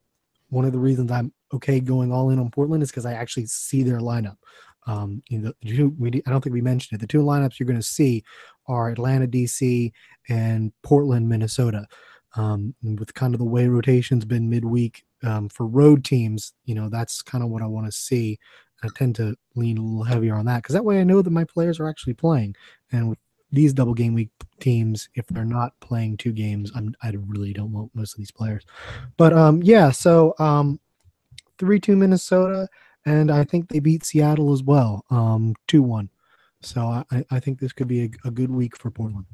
[0.49, 3.47] one of the reasons I'm okay going all in on Portland is because I actually
[3.47, 4.37] see their lineup.
[4.85, 7.01] Um, you know, we, I don't think we mentioned it.
[7.01, 8.23] The two lineups you're going to see
[8.67, 9.91] are Atlanta, DC,
[10.29, 11.87] and Portland, Minnesota.
[12.35, 16.89] Um, with kind of the way rotation's been midweek um, for road teams, you know,
[16.89, 18.39] that's kind of what I want to see.
[18.83, 21.29] I tend to lean a little heavier on that because that way I know that
[21.29, 22.55] my players are actually playing.
[22.91, 23.19] And with
[23.51, 27.71] these double game week teams, if they're not playing two games, I'm, I really don't
[27.71, 28.65] want most of these players.
[29.17, 30.79] But um, yeah, so um,
[31.59, 32.67] three two Minnesota,
[33.05, 36.09] and I think they beat Seattle as well, um, two one.
[36.61, 39.25] So I, I think this could be a, a good week for Portland.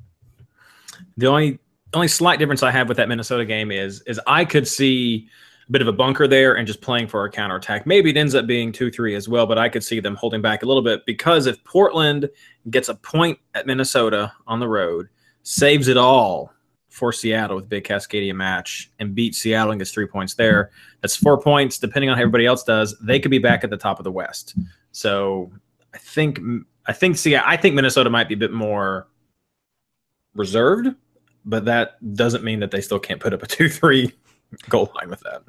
[1.17, 1.59] The only
[1.93, 5.27] only slight difference I have with that Minnesota game is is I could see
[5.71, 7.85] bit of a bunker there and just playing for a counterattack.
[7.85, 10.41] Maybe it ends up being 2 3 as well, but I could see them holding
[10.41, 12.29] back a little bit because if Portland
[12.69, 15.09] gets a point at Minnesota on the road,
[15.43, 16.51] saves it all
[16.89, 21.15] for Seattle with big Cascadia match and beat Seattle and gets three points there, that's
[21.15, 21.77] four points.
[21.77, 24.11] Depending on how everybody else does, they could be back at the top of the
[24.11, 24.55] West.
[24.91, 25.51] So
[25.93, 26.39] I think
[26.87, 29.07] I think see I think Minnesota might be a bit more
[30.33, 30.95] reserved,
[31.45, 34.11] but that doesn't mean that they still can't put up a two three
[34.67, 35.43] goal line with that.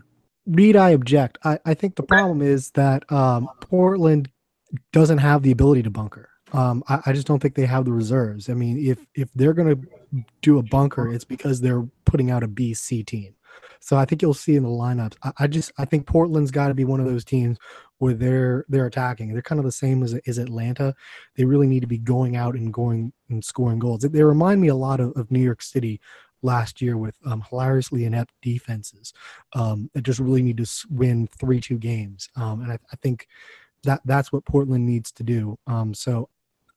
[0.50, 1.38] Reed, I object.
[1.44, 4.30] I, I think the problem is that um, Portland
[4.92, 6.28] doesn't have the ability to bunker.
[6.52, 8.48] Um, I, I, just don't think they have the reserves.
[8.48, 12.42] I mean, if if they're going to do a bunker, it's because they're putting out
[12.42, 13.36] a BC team.
[13.78, 15.14] So I think you'll see in the lineups.
[15.22, 17.56] I, I just I think Portland's got to be one of those teams
[17.98, 19.32] where they're they're attacking.
[19.32, 20.94] They're kind of the same as as Atlanta.
[21.36, 24.00] They really need to be going out and going and scoring goals.
[24.00, 26.00] They remind me a lot of, of New York City
[26.42, 29.12] last year with um, hilariously inept defenses
[29.54, 32.28] um, that just really need to win three two games.
[32.36, 33.26] Um, and I, I, think
[33.84, 35.58] that that's what Portland needs to do.
[35.66, 36.28] Um, so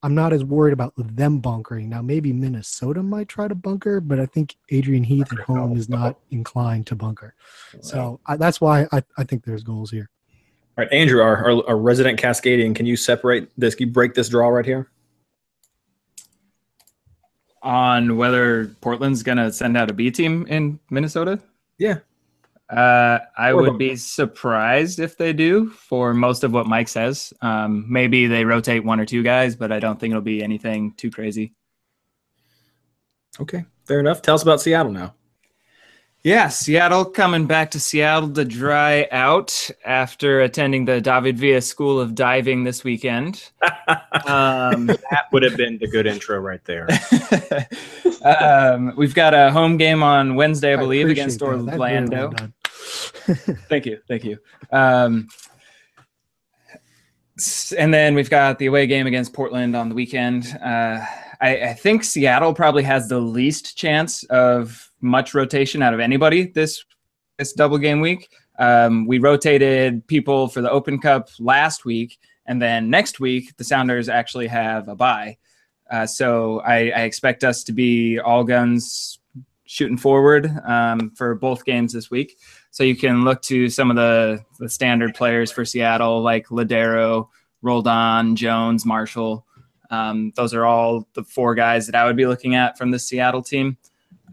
[0.03, 2.01] I'm not as worried about them bunkering now.
[2.01, 6.19] Maybe Minnesota might try to bunker, but I think Adrian Heath at home is not
[6.29, 7.35] inclined to bunker.
[7.79, 10.09] So I, that's why I, I think there's goals here.
[10.77, 13.75] All right, Andrew, our, our, our resident Cascadian, can you separate this?
[13.75, 14.89] Can you break this draw right here?
[17.63, 21.39] On whether Portland's going to send out a B team in Minnesota?
[21.77, 21.99] Yeah.
[22.69, 27.33] Uh, I or would be surprised if they do for most of what Mike says.
[27.41, 30.93] Um, maybe they rotate one or two guys, but I don't think it'll be anything
[30.93, 31.53] too crazy.
[33.39, 34.21] Okay, fair enough.
[34.21, 35.13] Tell us about Seattle now.
[36.23, 41.99] Yeah, Seattle coming back to Seattle to dry out after attending the David Villa School
[41.99, 43.51] of Diving this weekend.
[44.25, 46.87] Um, that would have been the good intro right there.
[48.23, 52.31] um, we've got a home game on Wednesday, I believe, I against Orlando.
[53.67, 54.37] thank you, thank you.
[54.71, 55.27] Um,
[57.77, 60.57] and then we've got the away game against Portland on the weekend.
[60.63, 61.05] Uh,
[61.43, 66.47] I, I think Seattle probably has the least chance of much rotation out of anybody
[66.47, 66.85] this
[67.37, 68.29] this double game week.
[68.59, 73.63] Um, we rotated people for the Open Cup last week, and then next week the
[73.65, 75.37] Sounders actually have a bye.
[75.91, 79.19] Uh, so I, I, expect us to be all guns
[79.65, 82.37] shooting forward um, for both games this week.
[82.71, 87.27] So you can look to some of the, the standard players for Seattle, like Lodeiro,
[87.61, 89.45] Roldan, Jones, Marshall.
[89.93, 92.97] Um, those are all the four guys that I would be looking at from the
[92.97, 93.77] Seattle team.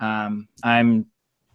[0.00, 1.04] Um, I'm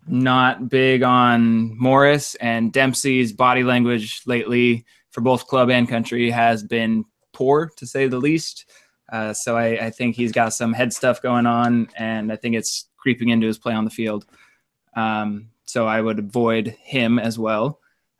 [0.07, 6.61] not big on Morris and Dempsey's body language lately for both club and country has
[6.61, 8.69] been poor to say the least.
[9.11, 12.55] Uh, so I, I, think he's got some head stuff going on, and I think
[12.55, 14.25] it's creeping into his play on the field.
[14.95, 17.79] Um, so I would avoid him as well.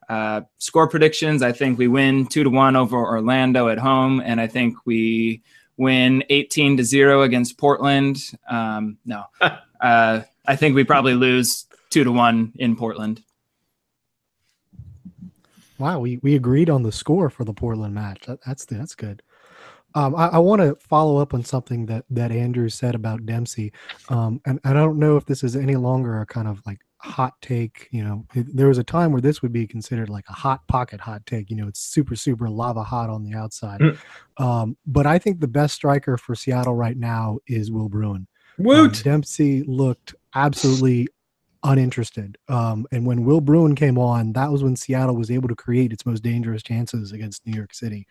[0.10, 4.40] Uh, score predictions: I think we win two to one over Orlando at home, and
[4.40, 5.42] I think we
[5.78, 8.18] win 18 to 0 against Portland.
[8.50, 9.24] Um, no,
[9.82, 13.22] uh, I think we probably lose two to one in Portland.
[15.78, 18.26] Wow, we, we agreed on the score for the Portland match.
[18.28, 19.22] That, that's that's good.
[19.94, 23.74] Um, I, I want to follow up on something that that Andrew said about Dempsey,
[24.10, 26.80] um, and, and I don't know if this is any longer a kind of like
[27.06, 27.88] hot take.
[27.92, 31.00] You know, there was a time where this would be considered like a hot pocket
[31.00, 31.50] hot take.
[31.50, 33.80] You know, it's super super lava hot on the outside.
[33.80, 33.98] Mm.
[34.38, 38.28] Um, but I think the best striker for Seattle right now is Will Bruin.
[38.58, 38.98] Woot!
[38.98, 41.08] Um, Dempsey looked absolutely
[41.66, 42.38] uninterested.
[42.48, 45.92] Um, and when Will Bruin came on, that was when Seattle was able to create
[45.92, 48.08] its most dangerous chances against New York City.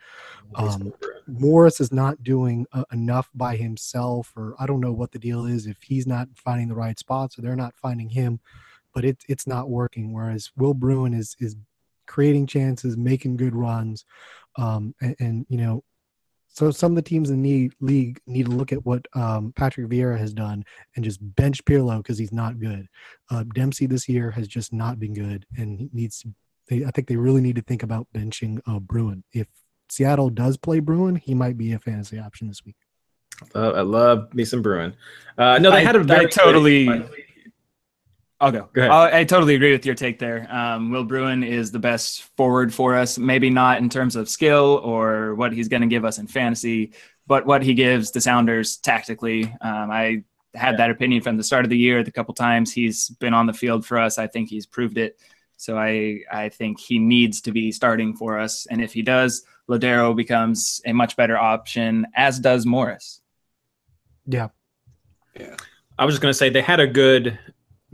[0.57, 0.93] Um,
[1.27, 5.47] Morris is not doing uh, enough by himself, or I don't know what the deal
[5.47, 5.67] is.
[5.67, 8.41] If he's not finding the right spots, or they're not finding him,
[8.95, 10.13] but it, it's not working.
[10.13, 11.57] Whereas Will Bruin is is
[12.07, 14.05] creating chances, making good runs,
[14.57, 15.83] um, and, and you know
[16.49, 19.89] So some of the teams in the league need to look at what um, Patrick
[19.89, 20.65] Vieira has done
[20.95, 22.87] and just bench Pirlo because he's not good.
[23.31, 26.21] Uh, Dempsey this year has just not been good, and he needs.
[26.21, 26.29] To,
[26.69, 29.25] they, I think they really need to think about benching uh, Bruin.
[29.33, 29.49] If
[29.91, 32.77] Seattle does play Bruin, he might be a fantasy option this week.
[33.55, 34.95] Uh, I love me some Bruin.
[35.37, 36.87] Uh, no, they I- had a very totally-
[38.45, 38.69] I'll go.
[38.75, 38.91] Go ahead.
[38.91, 40.47] I, I totally agree with your take there.
[40.55, 43.17] Um, Will Bruin is the best forward for us.
[43.17, 46.93] Maybe not in terms of skill or what he's going to give us in fantasy,
[47.27, 49.45] but what he gives the Sounders tactically.
[49.63, 50.25] Um, I
[50.55, 52.05] had that opinion from the start of the year.
[52.05, 55.19] The couple times he's been on the field for us, I think he's proved it.
[55.57, 59.47] So I I think he needs to be starting for us, and if he does,
[59.71, 63.23] Lodeiro becomes a much better option, as does Morris.
[64.27, 64.49] Yeah.
[65.39, 65.57] Yeah,
[65.99, 67.39] I was just going to say they had a good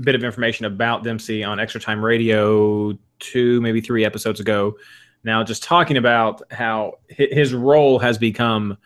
[0.01, 4.77] bit of information about Dempsey on Extra Time Radio two, maybe three episodes ago.
[5.25, 8.79] Now, just talking about how his role has become,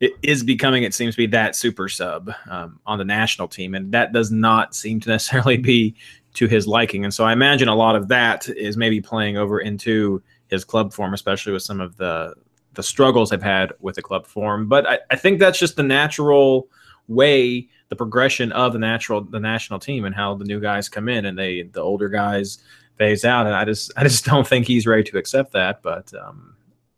[0.00, 3.74] it is becoming, it seems to be that super sub um, on the national team,
[3.74, 5.94] and that does not seem to necessarily be
[6.34, 7.04] to his liking.
[7.04, 10.92] And so I imagine a lot of that is maybe playing over into his club
[10.92, 12.34] form, especially with some of the
[12.74, 14.68] the struggles I've had with the club form.
[14.68, 16.68] But I, I think that's just the natural
[17.08, 21.08] way the progression of the natural the national team and how the new guys come
[21.08, 22.58] in and they the older guys
[22.96, 26.12] phase out and I just I just don't think he's ready to accept that but
[26.14, 26.56] um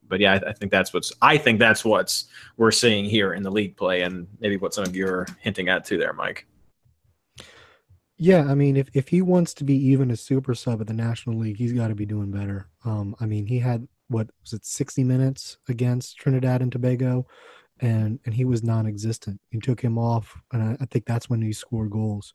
[0.08, 2.26] but yeah I, I think that's what's I think that's what's
[2.56, 5.68] we're seeing here in the league play and maybe what some of you are hinting
[5.68, 6.46] at too there Mike
[8.22, 8.44] yeah.
[8.44, 11.38] I mean, if if he wants to be even a super sub at the National
[11.38, 12.68] League, he's got to be doing better.
[12.84, 17.26] Um, I mean, he had what was it, sixty minutes against Trinidad and Tobago,
[17.80, 19.40] and and he was non-existent.
[19.50, 22.34] You took him off, and I, I think that's when he scored goals.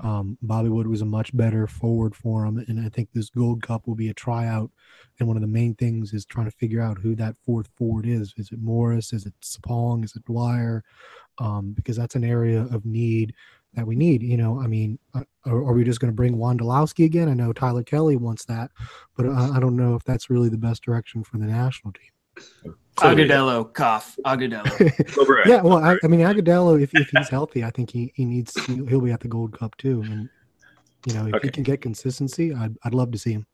[0.00, 3.62] Um, Bobby Wood was a much better forward for him, and I think this Gold
[3.62, 4.70] Cup will be a tryout.
[5.18, 8.06] And one of the main things is trying to figure out who that fourth forward
[8.06, 8.34] is.
[8.36, 9.12] Is it Morris?
[9.12, 10.04] Is it Sapong?
[10.04, 10.82] Is it Dwyer?
[11.38, 13.34] Um, because that's an area of need
[13.74, 14.22] that we need.
[14.22, 17.28] You know, I mean, uh, are, are we just going to bring Wondolowski again?
[17.28, 18.70] I know Tyler Kelly wants that,
[19.16, 22.13] but I, I don't know if that's really the best direction for the national team.
[22.98, 24.16] Agudelo, cough.
[24.24, 24.64] Agudelo.
[25.48, 28.54] Yeah, well, I, I mean, Agudelo, if, if he's healthy, I think he, he needs
[28.66, 30.28] he'll he'll be at the Gold Cup too, and
[31.06, 31.48] you know, if Okay.
[31.48, 33.46] he can get consistency, I'd I'd love to see him.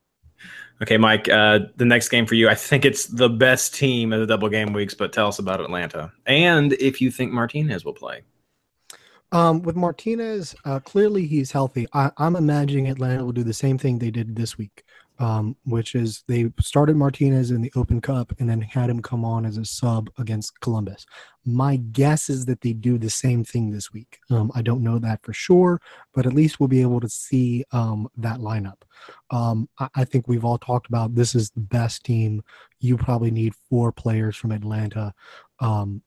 [0.82, 4.20] okay Mike uh the next game for you I think it's the best team of
[4.20, 7.92] the double game weeks but tell us about Atlanta and if you think Martinez will
[7.94, 8.22] play
[9.32, 11.86] Um, with Martinez, uh, clearly he's healthy.
[11.92, 14.82] I, I'm imagining Atlanta will do the same thing they did this week,
[15.20, 19.22] um, which is they started Martinez in the Open Cup and then had him come
[19.22, 21.04] on as a sub against Columbus.
[21.44, 24.18] My guess is that they do the same thing this week.
[24.30, 25.78] Um, I don't know that for sure,
[26.14, 28.82] but at least we'll be able to see um, that lineup.
[29.30, 32.42] Um, I, I think we've all talked about this is the best team.
[32.78, 35.12] You probably need four players from Atlanta.
[35.60, 36.02] Um,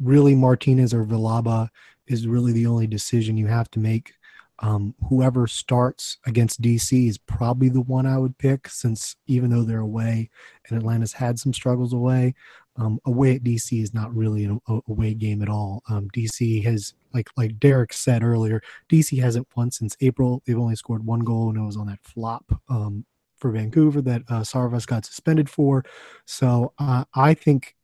[0.00, 1.68] really, Martinez or Villalba
[2.06, 4.12] is really the only decision you have to make.
[4.60, 9.64] Um, whoever starts against DC is probably the one I would pick, since even though
[9.64, 10.30] they're away
[10.68, 12.34] and Atlanta's had some struggles away,
[12.76, 15.82] um, away at DC is not really an away game at all.
[15.88, 20.42] Um, DC has, like like Derek said earlier, DC hasn't won since April.
[20.44, 23.04] They've only scored one goal, and it was on that flop um,
[23.36, 25.84] for Vancouver that uh, Sarvas got suspended for.
[26.26, 27.76] So uh, I think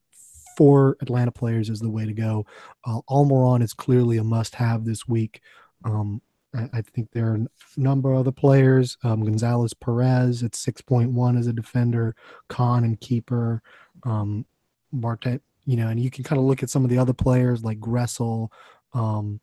[0.57, 2.45] four Atlanta players is the way to go.
[2.85, 5.41] Uh, Almiron is clearly a must-have this week.
[5.85, 6.21] Um,
[6.55, 7.46] I, think there are a
[7.76, 8.96] number of other players.
[9.05, 12.16] Um, Gonzalez Perez at 6.1 as a defender,
[12.48, 13.62] Kann and keeper,
[14.03, 14.44] um,
[14.92, 17.78] you know, and you can kind of look at some of the other players like
[17.78, 18.48] Gressel,
[18.92, 19.40] um,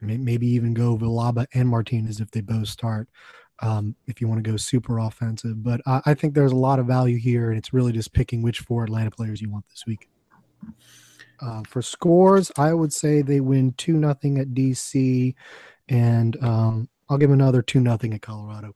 [0.00, 3.08] maybe even go Villalba and Martinez if they both start.
[3.60, 6.80] Um, if you want to go super offensive, but I, I think there's a lot
[6.80, 9.84] of value here, and it's really just picking which four Atlanta players you want this
[9.86, 10.08] week.
[11.40, 15.34] Uh, for scores, I would say they win two nothing at DC,
[15.88, 18.74] and um, I'll give another two nothing at Colorado.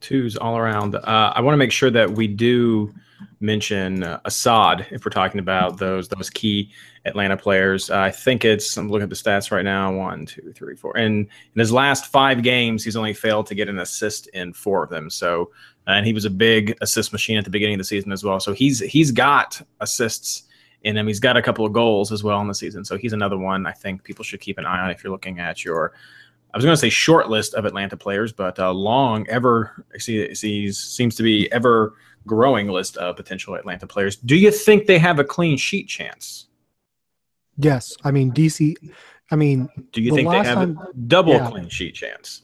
[0.00, 0.94] twos all around.
[0.94, 2.92] Uh, I want to make sure that we do
[3.40, 6.70] mention uh, Asad if we're talking about those those key
[7.04, 7.90] Atlanta players.
[7.90, 9.92] Uh, I think it's I'm looking at the stats right now.
[9.94, 10.96] One, two, three, four.
[10.96, 14.84] And in his last five games, he's only failed to get an assist in four
[14.84, 15.10] of them.
[15.10, 15.50] So
[15.86, 18.40] and he was a big assist machine at the beginning of the season as well.
[18.40, 20.44] So he's he's got assists
[20.84, 21.06] him.
[21.06, 22.84] He's got a couple of goals as well in the season.
[22.84, 25.38] So he's another one I think people should keep an eye on if you're looking
[25.40, 25.92] at your
[26.52, 30.32] I was going to say short list of Atlanta players, but a long, ever see,
[30.36, 31.94] sees seems to be ever
[32.28, 34.14] growing list of potential Atlanta players.
[34.16, 36.46] Do you think they have a clean sheet chance?
[37.56, 38.74] Yes, I mean DC.
[39.30, 41.50] I mean Do you The think they have time- a double yeah.
[41.50, 42.42] clean sheet chance?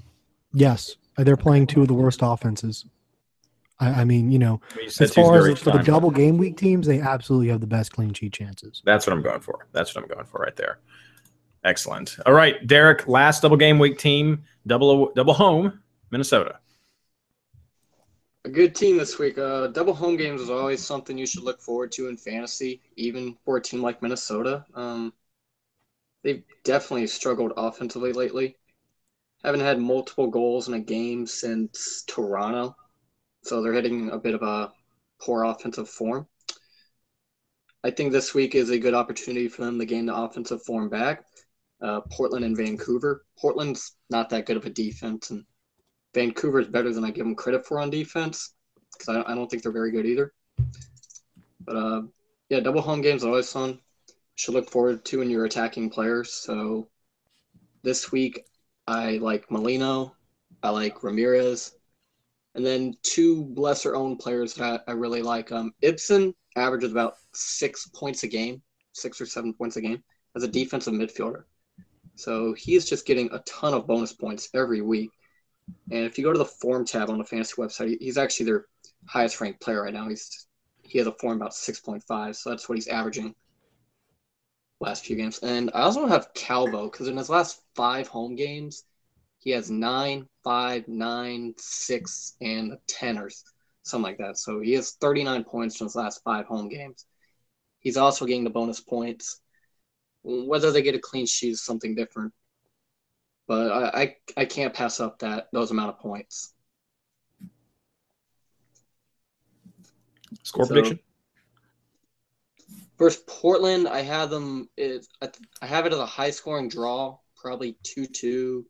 [0.52, 2.86] Yes, they're playing two of the worst offenses.
[3.80, 6.56] I, I mean, you know, You said as far as for the double game week
[6.56, 8.82] teams, they absolutely have the best clean sheet chances.
[8.84, 9.66] That's what I'm going for.
[9.72, 10.78] That's what I'm going for right there.
[11.64, 12.16] Excellent.
[12.26, 13.06] All right, Derek.
[13.08, 16.58] Last double game week team, double double home, Minnesota.
[18.46, 19.36] A good team this week.
[19.36, 23.36] Uh, double home games is always something you should look forward to in fantasy, even
[23.44, 24.64] for a team like Minnesota.
[24.74, 25.12] Um,
[26.22, 28.56] they've definitely struggled offensively lately.
[29.44, 32.76] Haven't had multiple goals in a game since Toronto,
[33.42, 34.72] so they're hitting a bit of a
[35.20, 36.26] poor offensive form.
[37.82, 40.88] I think this week is a good opportunity for them to gain the offensive form
[40.88, 41.24] back.
[41.80, 43.24] Uh, Portland and Vancouver.
[43.38, 45.44] Portland's not that good of a defense, and
[46.14, 48.52] Vancouver is better than I give them credit for on defense
[48.92, 50.34] because I, I don't think they're very good either.
[51.60, 52.02] But uh,
[52.50, 53.78] yeah, double home games are always fun.
[54.34, 56.32] Should look forward to when you're attacking players.
[56.32, 56.88] So
[57.82, 58.44] this week,
[58.86, 60.14] I like Molino,
[60.62, 61.72] I like Ramirez,
[62.60, 65.50] and then two lesser owned players that I, really like.
[65.50, 68.60] Um, Ibson averages about six points a game,
[68.92, 70.02] six or seven points a game
[70.36, 71.44] as a defensive midfielder.
[72.16, 75.10] So he's just getting a ton of bonus points every week.
[75.90, 78.66] And if you go to the form tab on the fantasy website, he's actually their
[79.06, 80.06] highest ranked player right now.
[80.10, 80.46] He's
[80.82, 83.34] he has a form about six point five, so that's what he's averaging
[84.80, 85.38] last few games.
[85.38, 88.84] And I also have Calvo because in his last five home games,
[89.40, 93.28] he has nine, five, nine, six, and a ten or
[93.82, 94.38] something like that.
[94.38, 97.06] So he has thirty nine points in his last five home games.
[97.80, 99.40] He's also getting the bonus points.
[100.22, 102.32] Whether they get a clean sheet is something different
[103.50, 106.54] but I, I I can't pass up that those amount of points.
[110.44, 111.00] Score So- prediction.
[112.96, 114.68] First, Portland, I have them.
[114.76, 115.04] It,
[115.60, 118.66] I have it as a high scoring draw, probably two two.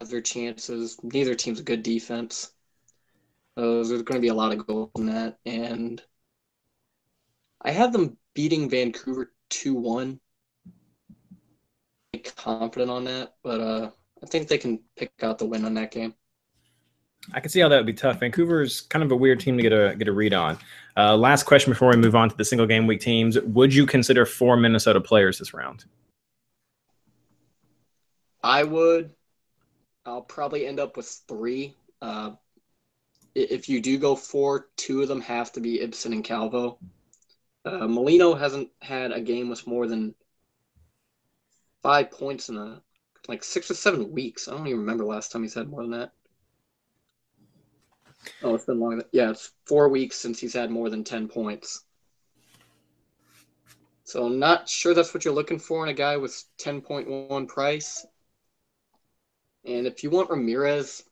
[0.00, 0.96] Their chances.
[1.02, 2.52] Neither team's a good defense.
[3.58, 6.00] So there's going to be a lot of goals in that, and
[7.60, 10.20] I have them beating Vancouver two one.
[12.36, 13.90] Confident on that, but uh,
[14.22, 16.14] I think they can pick out the win on that game.
[17.32, 18.20] I can see how that would be tough.
[18.20, 20.56] Vancouver's kind of a weird team to get a get a read on.
[20.96, 23.84] Uh, last question before we move on to the single game week teams: Would you
[23.84, 25.84] consider four Minnesota players this round?
[28.42, 29.10] I would.
[30.08, 31.76] I'll probably end up with three.
[32.00, 32.30] Uh,
[33.34, 36.78] if you do go four, two of them have to be Ibson and Calvo.
[37.64, 40.14] Uh, Molino hasn't had a game with more than
[41.82, 42.82] five points in a
[43.28, 44.48] like six or seven weeks.
[44.48, 46.12] I don't even remember last time he's had more than that.
[48.42, 48.80] Oh, it's been.
[48.80, 51.84] Than, yeah, it's four weeks since he's had more than ten points.
[54.04, 58.06] So I'm not sure that's what you're looking for in a guy with 10.1 price.
[59.64, 61.02] And if you want Ramirez,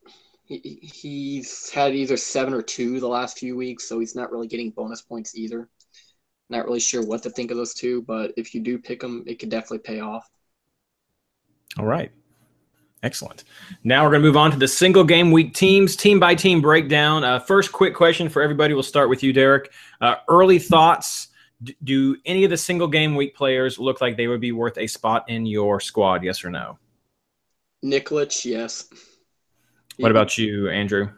[0.45, 4.47] he, he's had either seven or two the last few weeks, so he's not really
[4.47, 5.69] getting bonus points either.
[6.49, 9.25] Not really sure what to think of those two, but if you do pick them,
[9.27, 10.29] it could definitely pay off.
[11.79, 12.13] All right.
[13.03, 13.45] Excellent.
[13.85, 16.61] Now we're going to move on to the single game week teams, team by team
[16.61, 17.25] breakdown.
[17.25, 18.75] Uh, first, quick question for everybody.
[18.75, 19.73] We'll start with you, Derek.
[20.01, 21.29] Uh, early thoughts.
[21.63, 24.79] D- do any of the single game week players look like they would be worth
[24.79, 26.23] a spot in your squad?
[26.23, 26.79] Yes or no?
[27.87, 28.89] Nikolic, yes.
[29.99, 31.09] What about you, Andrew?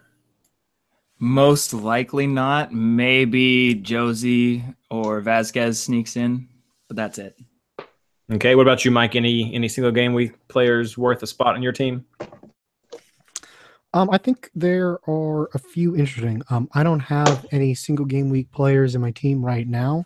[1.19, 2.73] Most likely not.
[2.73, 6.47] Maybe Jozy or Vazquez sneaks in,
[6.87, 7.37] but that's it.
[8.31, 8.55] Okay.
[8.55, 9.17] What about you, Mike?
[9.17, 12.05] Any any single game week players worth a spot in your team?
[13.95, 16.43] Um, I think there are a few interesting.
[16.51, 20.05] Um, I don't have any single game week players in my team right now,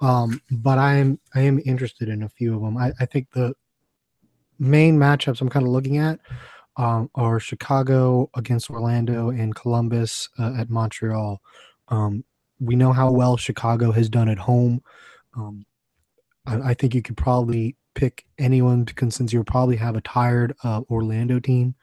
[0.00, 2.76] um, but I am I am interested in a few of them.
[2.76, 3.54] I, I think the
[4.58, 6.18] main matchups I'm kind of looking at
[6.76, 11.40] um, are Chicago against Orlando and Columbus uh, at Montreal.
[11.88, 12.24] Um,
[12.60, 14.82] we know how well Chicago has done at home.
[15.36, 15.66] Um,
[16.46, 20.54] I, I think you could probably pick anyone because since you'll probably have a tired
[20.64, 21.74] uh, Orlando team.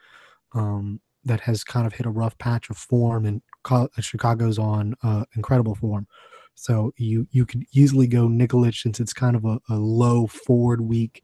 [0.54, 4.96] Um, that has kind of hit a rough patch of form, and Co- Chicago's on
[5.04, 6.08] uh, incredible form.
[6.56, 10.82] So you you could easily go Nikolic since it's kind of a, a low forward
[10.82, 11.24] week.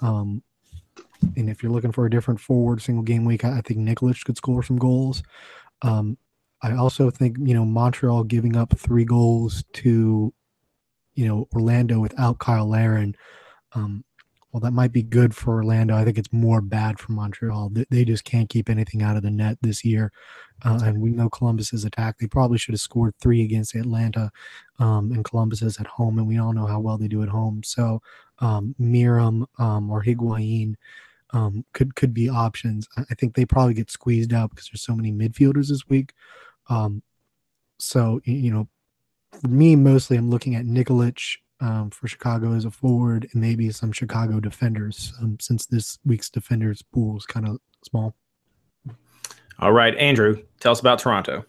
[0.00, 0.42] Um,
[1.36, 4.36] and if you're looking for a different forward single game week, I, think Nikolic could
[4.36, 5.22] score some goals.
[5.82, 6.16] Um,
[6.62, 10.32] I also think you know Montreal giving up three goals to
[11.14, 13.14] you know Orlando without Cyle Larin.
[13.72, 14.04] Um,
[14.52, 15.94] well, that might be good for Orlando.
[15.94, 17.68] I think it's more bad for Montreal.
[17.70, 20.10] They, they just can't keep anything out of the net this year.
[20.64, 22.16] Uh, and we know Columbus's attack.
[22.18, 24.30] They probably should have scored three against Atlanta,
[24.78, 27.28] um, and Columbus is at home, and we all know how well they do at
[27.28, 27.62] home.
[27.62, 28.00] So,
[28.38, 30.74] um, Meram um, or Higuain,
[31.32, 32.88] um, could could be options.
[32.96, 36.12] I I think they probably get squeezed out because there's so many midfielders this week.
[36.68, 37.02] Um,
[37.78, 38.68] so you know,
[39.40, 43.70] for me mostly, I'm looking at Nikolic um, for Chicago as a forward, and maybe
[43.70, 48.14] some Chicago defenders um, since this week's defenders pool is kind of small.
[49.60, 51.44] All right, Andrew, tell us about Toronto.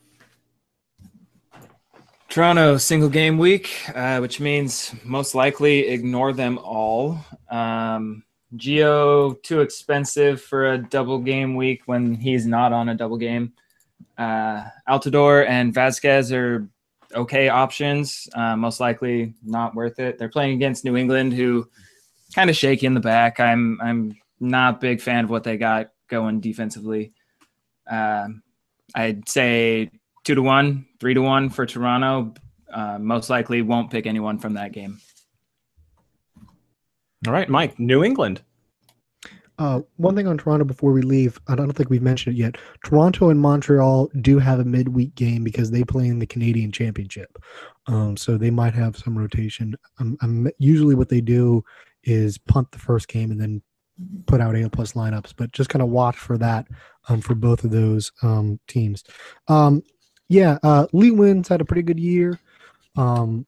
[2.27, 7.25] Toronto single game week, uh, which means most likely ignore them all.
[7.49, 8.23] Um,
[8.55, 13.53] Gio too expensive for a double game week when he's not on a double game.
[14.17, 16.67] Uh, Altidore and Vazquez are
[17.15, 18.27] okay options.
[18.33, 20.17] Uh, most likely not worth it.
[20.17, 21.69] They're playing against New England, who
[22.33, 23.39] kind of shaky in the back.
[23.39, 27.13] I'm I'm not a big fan of what they got going defensively.
[27.89, 28.43] Um,
[28.95, 29.91] I'd say
[30.23, 32.33] two to one, three to one for Toronto.
[32.71, 34.99] Uh, most likely won't pick anyone from that game.
[37.27, 38.41] All right, Mike, New England.
[39.57, 42.57] Uh, one thing on Toronto before we leave, I don't think we've mentioned it yet.
[42.85, 47.37] Toronto and Montreal do have a midweek game because they play in the Canadian Championship,
[47.87, 49.75] um, so they might have some rotation.
[49.99, 51.61] Um, um, usually, what they do
[52.05, 53.61] is punt the first game and then
[54.27, 56.65] put out A plus lineups, but just kind of watch for that
[57.09, 59.03] um, for both of those um, teams.
[60.29, 62.39] Yeah, uh, Lee Nguyen's had a pretty good year,
[62.95, 63.45] um,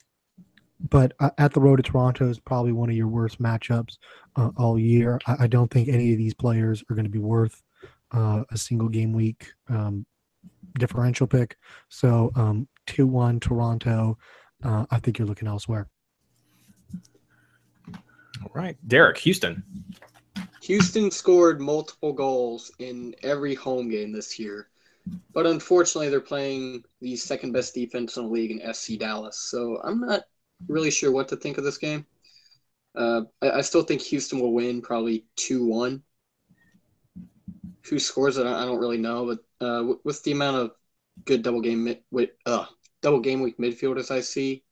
[0.90, 3.98] but uh, at the road to Toronto is probably one of your worst matchups
[4.36, 5.20] uh, all year.
[5.28, 7.62] I, I don't think any of these players are going to be worth
[8.12, 10.06] uh, a single game week um,
[10.78, 11.58] differential pick.
[11.90, 14.18] So um, two one Toronto.
[14.64, 15.88] Uh, I think you're looking elsewhere.
[18.44, 19.64] All right, Derek, Houston.
[20.64, 24.70] Houston scored multiple goals in every home game this year,
[25.34, 29.38] but unfortunately, they're playing the second best defense in the league in FC Dallas.
[29.38, 30.24] So I'm not
[30.68, 32.06] really sure what to think of this game.
[32.96, 36.04] Uh, I, I still think Houston will win, probably two one.
[37.90, 38.46] Who scores it?
[38.46, 39.26] I don't really know,
[39.60, 40.72] but uh, with- the amount of
[41.26, 42.66] good double game with uh
[43.02, 44.64] double game week midfielders I see,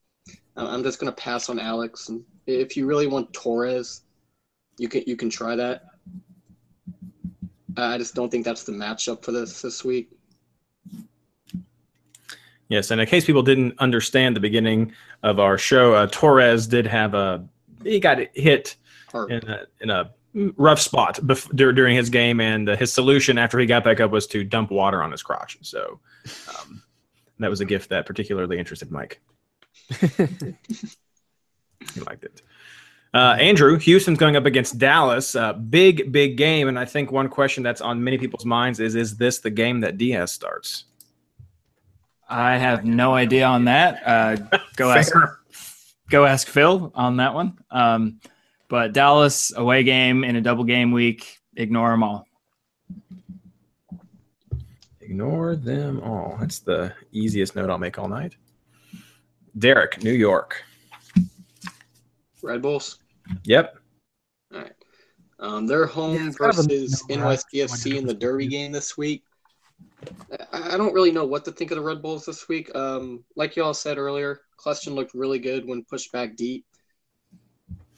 [0.56, 2.10] I'm just gonna pass on Alex.
[2.10, 4.02] And if you really want Torres,
[4.78, 5.84] you can you can try that.
[7.78, 10.10] I just don't think that's the matchup for this this week.
[12.70, 14.94] Yes, and in case people didn't understand the beginning
[15.24, 17.44] of our show, uh, Torres did have a
[17.84, 18.76] he got hit
[19.14, 20.12] in a, in a
[20.56, 24.00] rough spot bef- dur- during his game, and uh, his solution after he got back
[24.00, 25.58] up was to dump water on his crotch.
[25.62, 26.00] So
[26.48, 26.84] um,
[27.40, 29.20] that was a gift that particularly interested Mike.
[30.00, 30.06] he
[32.06, 32.42] liked it.
[33.12, 35.36] Uh, Andrew, Houston's going up against Dallas.
[35.36, 38.94] Uh, big, big game, and I think one question that's on many people's minds is:
[38.94, 40.84] Is this the game that Diaz starts?
[42.30, 44.02] I have no idea on that.
[44.06, 45.14] Uh, go ask
[46.10, 47.58] go ask Phil on that one.
[47.72, 48.20] Um,
[48.68, 52.28] but Dallas away game in a double game week, ignore them all.
[55.02, 56.38] Ignore them all.
[56.40, 58.36] That's the easiest note I'll make all night.
[59.58, 60.64] Derek, New York.
[62.44, 63.00] Red Bulls.
[63.44, 63.76] Yep.
[64.54, 64.74] All right.
[65.40, 67.38] Um, they're home Yeah, it's kind of a versus no-brainer.
[67.54, 69.24] NYCFC in the Derby game this week.
[70.54, 72.74] I, don't really know what to think of the Red Bulls this week.
[72.76, 76.66] Um, like y'all said earlier, Kljestan looked really good when pushed back deep,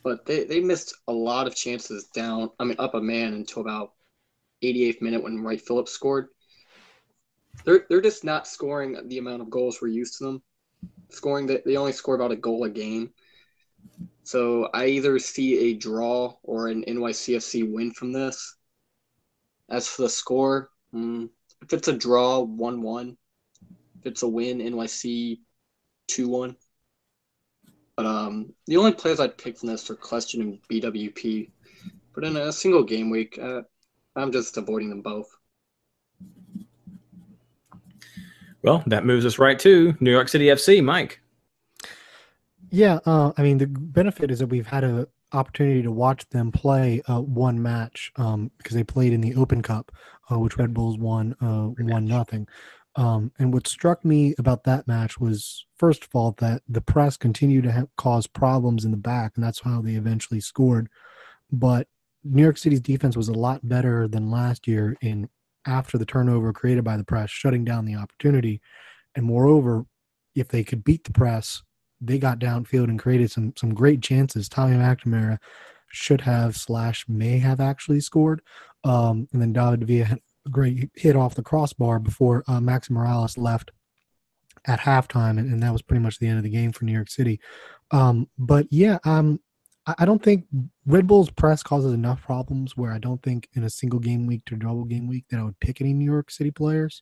[0.03, 2.49] but they, they missed a lot of chances down.
[2.59, 3.93] I mean, up a man until about
[4.63, 6.27] 88th minute when Wright Phillips scored.
[7.65, 10.41] They're they're just not scoring the amount of goals we're used to them
[11.09, 11.47] scoring.
[11.47, 13.11] That they only score about a goal a game.
[14.23, 18.55] So I either see a draw or an NYCFC win from this.
[19.69, 21.29] As for the score, mm,
[21.62, 23.18] if it's a draw, 1 1.
[23.99, 25.39] If it's a win, NYC
[26.07, 26.55] 2 1.
[27.95, 31.51] But um, the only players I'd pick from this are Kljestan and BWP.
[32.14, 33.62] But in a single game week, uh,
[34.16, 35.28] I'm just avoiding them both.
[38.64, 40.84] Well, that moves us right to New York City FC.
[40.84, 41.20] Mike.
[42.70, 46.51] Yeah, uh, I mean the benefit is that we've had an opportunity to watch them
[46.51, 49.91] play uh, one match um, because they played in the Open Cup,
[50.32, 52.47] uh, which Red Bulls won uh, one nothing.
[52.95, 57.15] Um, and what struck me about that match was, first of all, that the press
[57.15, 60.89] continued to have, cause problems in the back, and that's how they eventually scored.
[61.51, 61.88] But
[62.23, 65.29] New York City's defense was a lot better than last year in
[65.65, 68.61] after the turnover created by the press, shutting down the opportunity.
[69.15, 69.86] And moreover,
[70.36, 71.63] if they could beat the press,
[71.99, 74.49] they got downfield and created some some great chances.
[74.49, 75.38] Tommy McNamara
[75.91, 78.41] should have slash may have actually scored.
[78.84, 82.89] Um, and then David Villa had a great hit off the crossbar before uh, Max
[82.89, 83.71] Moralez left
[84.65, 86.93] at halftime, and, and that was pretty much the end of the game for New
[86.93, 87.39] York City.
[87.91, 89.39] Um, but yeah, um,
[89.86, 90.45] I I don't think
[90.86, 94.45] Red Bull's press causes enough problems where I don't think in a single game week
[94.45, 97.01] to double game week that I would pick any New York City players.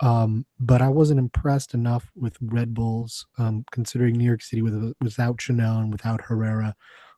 [0.00, 4.92] Um, but I wasn't impressed enough with Red Bulls, um, considering New York City with,
[5.00, 6.74] without Chanel and without Herrera,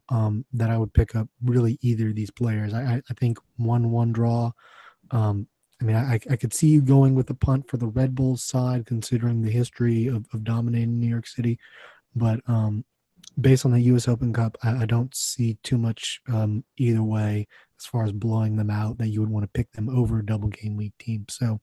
[0.09, 2.75] um, that I would pick up really either of these players.
[2.75, 4.53] I, I, think one one draw.
[5.11, 5.49] Um,
[5.81, 8.43] I mean, I, I could see you going with the punt for the Red Bulls
[8.43, 11.59] side, considering the history of, of dominating New York City.
[12.15, 12.85] But um,
[13.41, 14.09] based on the U.S.
[14.09, 17.47] Open Cup, I, I don't see too much um, either way
[17.79, 20.27] as far as blowing them out that you would want to pick them over a
[20.27, 21.27] double game week team.
[21.29, 21.61] So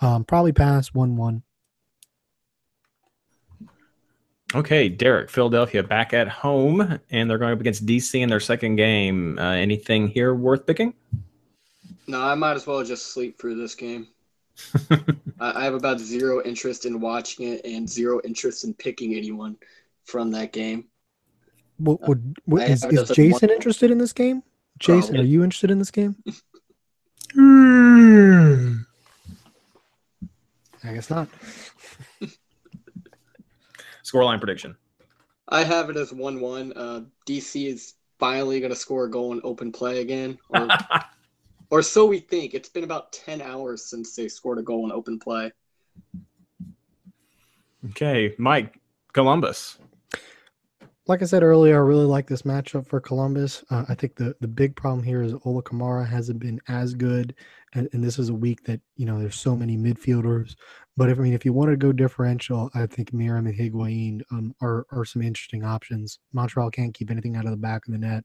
[0.00, 1.42] um, probably pass one one.
[4.54, 8.76] Okay, Derek, Philadelphia back at home, and they're going up against DC in their second
[8.76, 9.36] game.
[9.36, 10.94] Uh, anything here worth picking?
[12.06, 14.06] No, I might as well just sleep through this game.
[14.90, 15.02] I,
[15.40, 19.56] I have about zero interest in watching it and zero interest in picking anyone
[20.04, 20.84] from that game.
[21.78, 23.56] What, what, what, I is, is Jason one.
[23.56, 24.44] interested in this game?
[24.78, 25.20] Jason, Probably.
[25.20, 26.14] are you interested in this game?
[30.84, 31.28] I guess not.
[34.14, 34.76] Scoreline prediction.
[35.48, 36.72] I have it as one-one.
[36.74, 40.68] Uh, DC is finally going to score a goal in open play again, or,
[41.70, 42.54] or so we think.
[42.54, 45.50] It's been about ten hours since they scored a goal in open play.
[47.90, 48.78] okay, Mike,
[49.12, 49.78] Columbus.
[51.06, 53.62] Like I said earlier, I really like this matchup for Columbus.
[53.68, 57.34] Uh, I think the, the big problem here is Ola Kamara hasn't been as good,
[57.74, 60.54] and, and this is a week that you know there's so many midfielders.
[60.96, 64.22] But if I mean, if you want to go differential, I think Meram and Higuain
[64.30, 66.18] um, are are some interesting options.
[66.32, 68.24] Montreal can't keep anything out of the back of the net.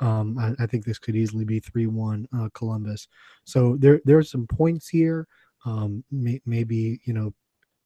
[0.00, 3.08] Um, I, I think this could easily be three one uh, Columbus.
[3.44, 5.26] So there there's some points here.
[5.64, 7.32] Um, may, maybe you know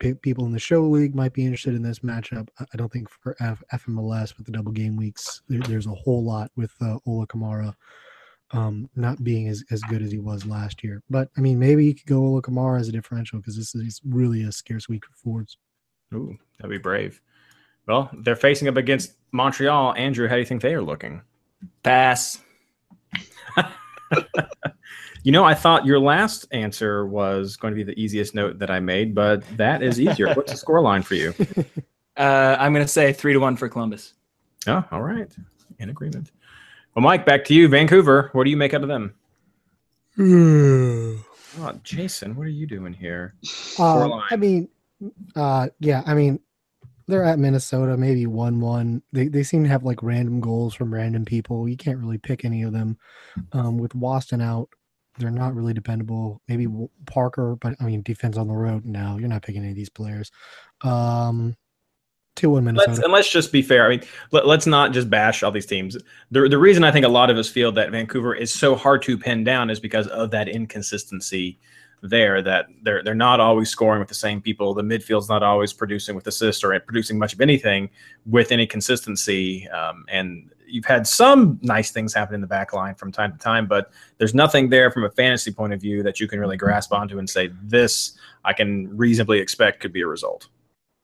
[0.01, 2.49] pe- people in the show league might be interested in this matchup.
[2.59, 5.95] I I don't think for F- FMLS with the double game weeks, there, there's a
[5.95, 7.75] whole lot with uh, Ola Kamara
[8.53, 11.03] um, not being as, as good as he was last year.
[11.11, 14.01] But I mean, maybe you could go Ola Kamara as a differential because this is
[14.09, 15.59] really a scarce week for forwards.
[16.15, 17.21] Ooh, that'd be brave.
[17.87, 19.95] Well, they're facing up against Montreal.
[19.95, 21.23] Andrew, how do you think they are looking?
[21.83, 22.39] Pass.
[25.27, 28.71] You know, I thought your last answer was going to be the easiest note that
[28.71, 30.33] I made, but that is easier.
[30.33, 31.35] What's the score line for you?
[32.19, 34.15] Uh, I'm gonna say three to one for Columbus.
[34.67, 35.31] Oh, all right.
[35.79, 36.33] In agreement.
[36.97, 37.69] Well, Mike, back to you.
[37.69, 38.31] Vancouver.
[38.33, 39.15] What do you make out of them?
[40.19, 43.35] Oh, Jason, what are you doing here?
[43.79, 44.23] Um.
[44.31, 44.71] I mean,
[45.35, 46.41] uh, yeah, I mean,
[47.07, 49.03] they're at Minnesota, maybe one-one.
[49.13, 51.69] They they seem to have like random goals from random people.
[51.69, 52.97] You can't really pick any of them.
[53.53, 54.71] Um, with Waston out,
[55.19, 56.41] they're not really dependable.
[56.49, 56.67] Maybe
[57.05, 58.87] Parker, but I mean, defense on the road.
[58.87, 60.31] No, you're not picking any of these players.
[60.81, 61.57] Um,
[62.37, 62.91] two-one Minnesota.
[62.91, 63.87] Let's, and let's just be fair.
[63.87, 65.97] I mean, let, us not just bash all these teams.
[66.31, 69.03] The, the reason I think a lot of us feel that Vancouver is so hard
[69.03, 71.59] to pin down is because of that inconsistency
[72.03, 72.43] there.
[72.43, 74.75] That they're they're not always scoring with the same people.
[74.75, 77.91] The midfield's not always producing with assists or producing much of anything
[78.27, 79.69] with any consistency.
[79.71, 83.39] Um, and you've had some nice things happen in the back line from time to
[83.39, 86.57] time, but there's nothing there from a fantasy point of view that you can really
[86.57, 90.49] grasp onto and say this I can reasonably expect could be a result.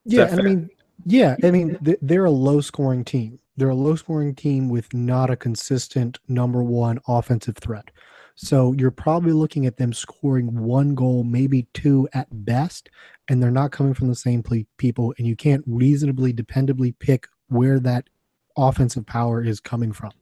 [0.04, 0.70] Is Yeah, I mean,
[1.04, 3.38] yeah, I mean, they're a low scoring team.
[3.56, 7.90] They're a low scoring team with not a consistent number one offensive threat.
[8.34, 12.88] So you're probably looking at them scoring one goal, maybe two at best,
[13.28, 15.14] and they're not coming from the same ple- people.
[15.18, 18.08] And you can't reasonably, dependably pick where that
[18.56, 20.12] offensive power is coming from.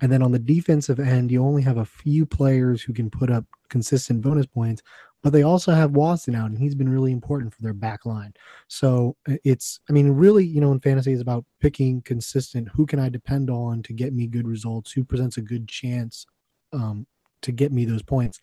[0.00, 3.30] And then on the defensive end, you only have a few players who can put
[3.30, 4.82] up consistent bonus points,
[5.22, 8.34] but they also have Waston out, and he's been really important for their back line.
[8.68, 12.68] So uh, it's, I mean, really, you know, in fantasy is about picking consistent.
[12.74, 14.92] Who can I depend on to get me good results?
[14.92, 16.26] Who presents a good chance
[16.72, 17.06] um,
[17.42, 18.40] to get me those points?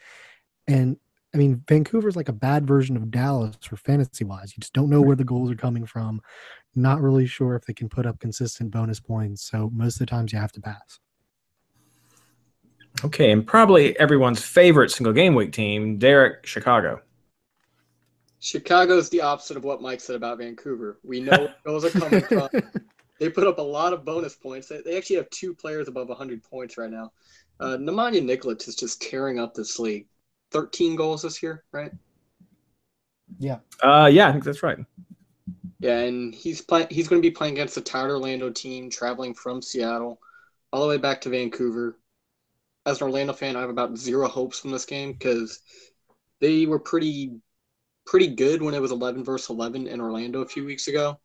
[0.67, 0.97] And
[1.33, 4.53] I mean, Vancouver's like a bad version of Dallas for fantasy wise.
[4.55, 6.21] You just don't know where the goals are coming from.
[6.75, 9.43] Not really sure if they can put up consistent bonus points.
[9.43, 10.99] So most of the times you have to pass.
[13.03, 17.01] Okay, and probably everyone's favorite single game week team, Derek, Chicago.
[18.39, 20.99] Chicago's the opposite of what Mike said about Vancouver.
[21.03, 22.49] We know where those are coming from.
[23.19, 24.69] They put up a lot of bonus points.
[24.69, 27.11] They, they actually have two players above 100 points right now.
[27.59, 30.07] Uh, Nemanja Nikolic is just tearing up this league.
[30.51, 31.91] 13 goals this year, right?
[33.83, 34.79] Uh, yeah, I think that's right.
[35.79, 36.87] Yeah, and he's playing.
[36.89, 40.19] He's going to be playing against the tired Orlando team, traveling from Seattle
[40.73, 41.97] all the way back to Vancouver.
[42.89, 45.59] As an Orlando fan, I have about zero hopes from this game because
[46.41, 47.39] they were pretty,
[48.07, 51.19] pretty good when it was 11 versus 11 in Orlando a few weeks ago,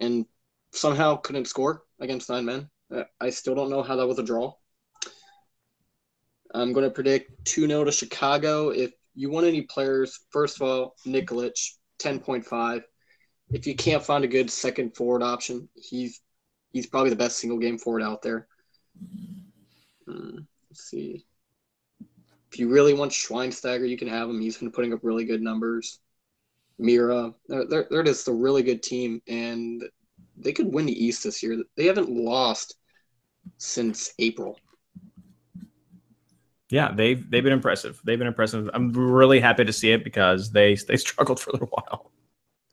[0.00, 0.26] and
[0.72, 2.68] somehow couldn't score against nine men.
[2.92, 4.54] Uh, I still don't know how that was a draw.
[6.52, 8.70] I'm going to predict 2 0 to Chicago.
[8.70, 11.54] If you want any players, first of all, Nikolic,
[12.00, 12.82] 10.5.
[13.50, 16.20] If you can't find a good second forward option, he's
[16.72, 18.48] he's probably the best single game forward out there.
[20.08, 20.38] Hmm,
[20.70, 21.24] let's see.
[22.52, 24.40] If you really want Schweinsteiger, you can have him.
[24.40, 26.00] He's been putting up really good numbers.
[26.78, 29.82] Mira, they're, they're, just a really good team, and
[30.36, 31.62] they could win the East this year.
[31.76, 32.76] They haven't lost
[33.58, 34.58] since April.
[36.70, 38.00] Yeah, they've they've been impressive.
[38.04, 38.68] They've been impressive.
[38.74, 42.12] I'm really happy to see it because they they struggled for a little while.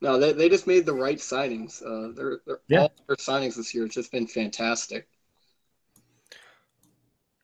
[0.02, 1.82] No, they, they just made the right signings.
[1.82, 2.80] Uh, they're, they're Yeah.
[2.80, 5.08] all their signings this year have just been fantastic.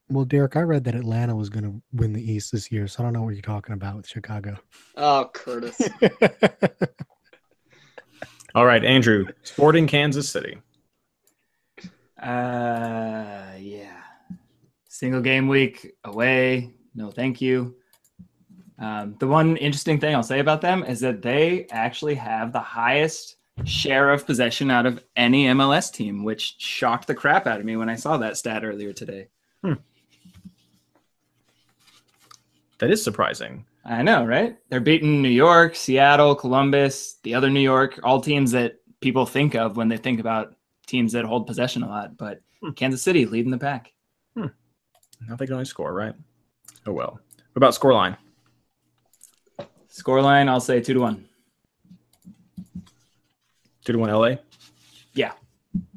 [0.08, 3.02] Well, Derek, I read that Atlanta was going to win the East this year, so
[3.02, 4.56] I don't know what you're talking about with Chicago.
[4.96, 5.80] Oh, Curtis.
[8.54, 10.58] All right, Andrew, Sporting Kansas City.
[12.22, 14.02] Uh, yeah.
[14.88, 16.74] Single game week away.
[16.94, 17.74] No, thank you.
[18.78, 22.60] Um, the one interesting thing I'll say about them is that they actually have the
[22.60, 27.66] highest share of possession out of any MLS team, which shocked the crap out of
[27.66, 29.28] me when I saw that stat earlier today.
[32.82, 33.64] That is surprising.
[33.84, 34.56] I know, right?
[34.68, 39.54] They're beating New York, Seattle, Columbus, the other New York, all teams that people think
[39.54, 40.56] of when they think about
[40.88, 42.16] teams that hold possession a lot.
[42.16, 42.40] But
[42.74, 43.92] Kansas City leading the pack.
[44.34, 44.50] Now
[45.38, 46.12] they can only score, right?
[46.84, 47.20] Oh well.
[47.52, 48.16] What about scoreline?
[49.88, 51.28] Scoreline, I'll say two to one.
[53.84, 54.38] Two to one LA?
[55.14, 55.34] Yeah.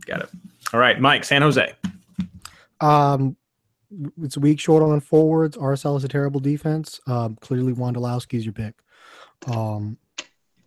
[0.05, 0.29] Got it.
[0.71, 1.73] All right, Mike, San Jose.
[2.79, 3.35] Um,
[4.21, 5.57] it's a week short on forwards.
[5.57, 6.99] RSL is a terrible defense.
[7.07, 8.75] Um, clearly, Wondolowski is your pick.
[9.47, 9.97] Um,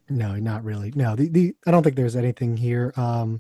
[0.08, 0.92] no, not really.
[0.94, 2.92] No, the, the I don't think there's anything here.
[2.96, 3.38] Um,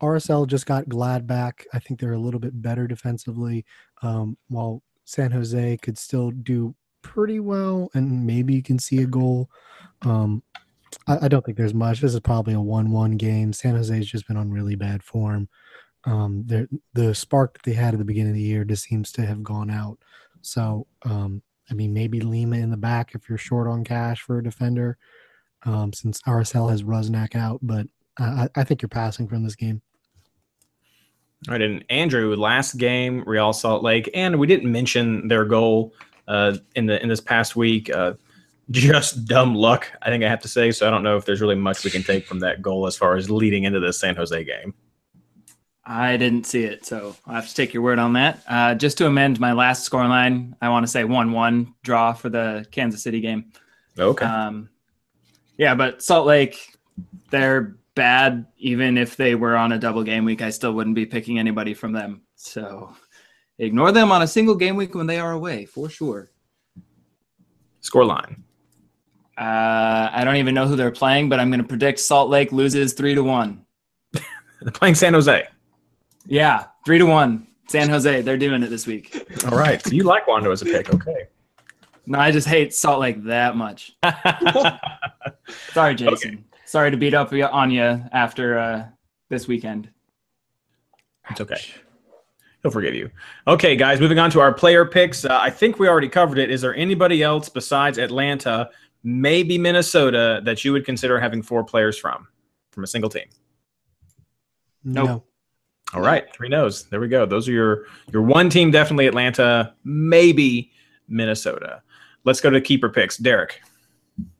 [0.00, 1.66] RSL just got Glad back.
[1.72, 3.64] I think they're a little bit better defensively.
[4.02, 9.06] Um, while San Jose could still do pretty well, and maybe you can see a
[9.06, 9.48] goal.
[10.02, 10.42] Um,
[11.06, 12.00] I, I don't think there's much.
[12.00, 13.52] This is probably a one-one game.
[13.52, 15.48] San Jose's just been on really bad form.
[16.06, 19.10] Um, the the spark that they had at the beginning of the year just seems
[19.12, 19.98] to have gone out.
[20.40, 24.38] So, um, I mean, maybe Lima in the back if you're short on cash for
[24.38, 24.96] a defender,
[25.64, 27.58] um, since RSL has Rusnak out.
[27.62, 27.86] But
[28.18, 29.82] I, I- I think you're passing from this game.
[31.48, 35.92] All right, and Andrew, last game, Real Salt Lake, and we didn't mention their goal
[36.28, 37.90] uh, in the in this past week.
[37.90, 38.14] Uh,
[38.70, 40.70] just dumb luck, I think I have to say.
[40.72, 42.96] So I don't know if there's really much we can take from that goal as
[42.96, 44.74] far as leading into the San Jose game.
[45.88, 48.42] I didn't see it, so I'll have to take your word on that.
[48.48, 52.28] Uh, just to amend my last scoreline, I want to say 1 1 draw for
[52.28, 53.52] the Kansas City game.
[53.96, 54.24] Okay.
[54.24, 54.68] Um,
[55.56, 56.76] yeah, but Salt Lake,
[57.30, 58.46] they're bad.
[58.58, 61.72] Even if they were on a double game week, I still wouldn't be picking anybody
[61.72, 62.22] from them.
[62.34, 62.92] So
[63.58, 66.30] ignore them on a single game week when they are away, for sure.
[67.80, 68.40] Scoreline.
[69.38, 72.50] Uh, I don't even know who they're playing, but I'm going to predict Salt Lake
[72.50, 73.64] loses 3 to 1.
[74.12, 74.22] They're
[74.72, 75.46] playing San Jose.
[76.26, 77.46] Yeah, 3 to 1.
[77.68, 79.16] San Jose, they're doing it this week.
[79.50, 79.82] All right.
[79.82, 80.92] So you like Wando as a pick.
[80.94, 81.26] Okay.
[82.06, 83.96] No, I just hate Salt Lake that much.
[85.72, 86.44] Sorry, Jason.
[86.64, 88.86] Sorry to beat up on you after uh,
[89.28, 89.90] this weekend.
[91.30, 91.60] It's okay.
[92.62, 93.10] He'll forgive you.
[93.48, 95.24] Okay, guys, moving on to our player picks.
[95.24, 96.50] Uh, I think we already covered it.
[96.50, 98.70] Is there anybody else besides Atlanta,
[99.02, 102.28] maybe Minnesota, that you would consider having four players from,
[102.70, 103.26] from a single team?
[104.84, 105.06] Nope.
[105.06, 105.24] No.
[105.94, 106.84] All right, three no's.
[106.84, 107.26] There we go.
[107.26, 108.70] Those are your your one team.
[108.70, 110.72] Definitely Atlanta, maybe
[111.08, 111.82] Minnesota.
[112.24, 113.16] Let's go to keeper picks.
[113.16, 113.60] Derek.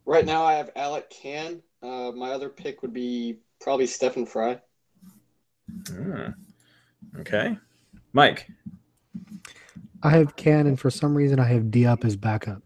[0.04, 1.62] right now, I have Alec Kann.
[1.82, 4.60] Uh, my other pick would be probably Stefan Frei.
[5.88, 6.30] Hmm.
[7.20, 7.56] Okay,
[8.12, 8.50] Mike.
[10.02, 12.62] I have Kann, and for some reason, I have Diop as backup.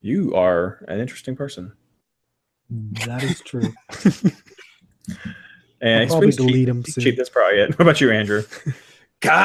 [0.00, 1.72] You are an interesting person.
[2.70, 3.72] That is true.
[5.80, 6.46] And I'll he's probably pretty cheap.
[6.46, 7.04] delete him soon.
[7.04, 7.16] cheap.
[7.16, 7.70] That's probably it.
[7.78, 8.42] What about you, Andrew?
[9.20, 9.36] Con!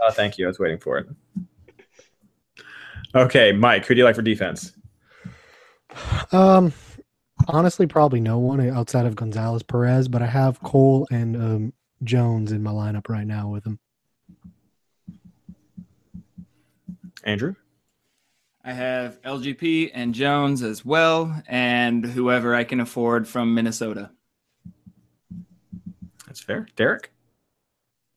[0.00, 0.46] Oh, thank you.
[0.46, 1.06] I was waiting for it.
[3.14, 3.86] Okay, Mike.
[3.86, 4.72] Who do you like for defense?
[6.32, 6.72] Um,
[7.48, 11.72] honestly, probably no one outside of Gonzalez Perez, but I have Cole and um,
[12.04, 13.78] Jones in my lineup right now with him.
[17.24, 17.54] Andrew.
[18.66, 24.10] I have LGP and Jones as well, and whoever I can afford from Minnesota.
[26.26, 26.66] That's fair.
[26.74, 27.12] Derek.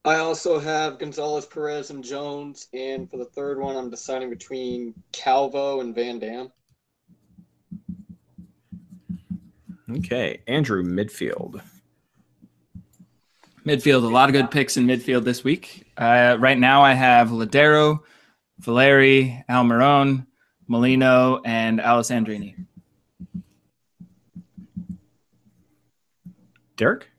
[0.05, 2.67] I also have Gonzalez, Perez, and Jones.
[2.73, 6.51] And for the third one, I'm deciding between Calvo and Van Damme.
[9.97, 10.83] Okay, Andrew.
[10.83, 11.61] Midfield.
[13.63, 15.85] Midfield, a lot of good picks in midfield this week.
[15.95, 17.99] Uh, right now, I have Lodeiro,
[18.57, 20.25] Valeri, Almiron,
[20.69, 22.55] Molino, and Alessandrini.
[26.77, 27.09] Derek?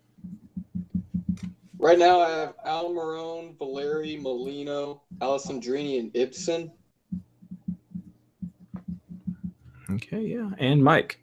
[1.79, 6.71] Right now, I have Almiron, Valeri, Molino, Alessandrini, and Ibson.
[9.91, 10.51] Okay, yeah.
[10.59, 11.19] And Mike.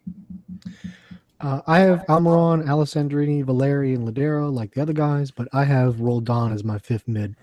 [1.40, 6.02] Uh, I have Almiron, Alessandrini, Valeri, and Lodeiro like the other guys, but I have
[6.02, 7.36] Roldan as my fifth mid.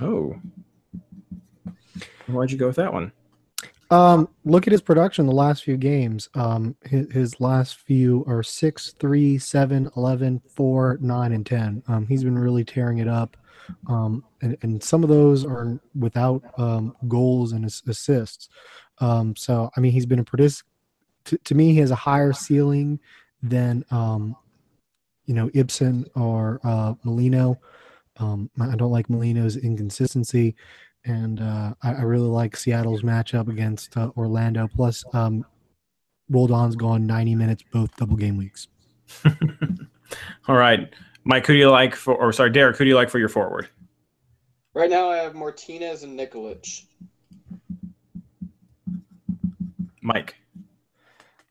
[0.00, 0.36] Oh.
[2.26, 3.12] Why'd you go with that one?
[3.90, 6.28] Um, look at his production the last few games.
[6.34, 11.82] Um, his, his last few are 6, 3, 7, 11, 4, 9, and 10.
[11.86, 13.36] Um, he's been really tearing it up.
[13.86, 18.48] Um, and, and some of those are without um, goals and assists.
[18.98, 20.62] Um, so, I mean, he's been a partic-
[21.26, 23.00] to, to me, he has a higher ceiling
[23.42, 24.36] than, um,
[25.26, 27.60] you know, Ibson or uh, Molino.
[28.16, 30.54] Um, I don't like Molino's inconsistency
[31.04, 34.68] and uh, I, I really like Seattle's matchup against uh, Orlando.
[34.68, 35.44] Plus, um,
[36.30, 38.68] Roldan's gone 90 minutes both double game weeks.
[40.48, 40.92] All right.
[41.24, 43.28] Mike, who do you like for, or sorry, Derek, who do you like for your
[43.28, 43.68] forward?
[44.74, 46.84] Right now, I have Martinez and Nikolic.
[50.02, 50.36] Mike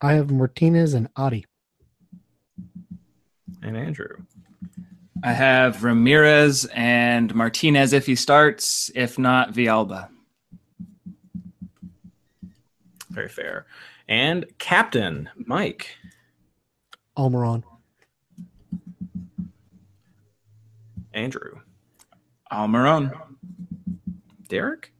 [0.03, 1.45] I have Martinez and Adi.
[3.61, 4.17] and Andrew.
[5.25, 8.91] I have Ramirez and Martinez if he starts.
[8.93, 10.09] If not, Villalba.
[13.09, 13.65] Very fair.
[14.09, 15.95] And Captain Mike.
[17.17, 17.63] Almiron.
[21.13, 21.61] Andrew.
[22.51, 23.13] Almiron.
[24.49, 24.91] Derek?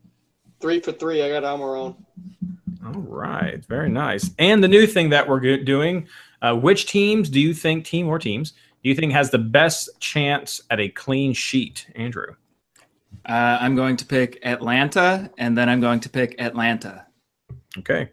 [0.62, 1.22] Three for three.
[1.22, 1.98] I got Almiron.
[2.86, 3.64] All right.
[3.66, 4.30] Very nice.
[4.40, 6.08] And the new thing that we're doing
[6.44, 8.54] uh, which teams do you think, team or teams,
[8.84, 11.88] do you think has the best chance at a clean sheet?
[11.96, 12.36] Andrew.
[13.26, 17.06] Uh, I'm going to pick Atlanta, and then I'm going to pick Atlanta.
[17.80, 18.10] Okay.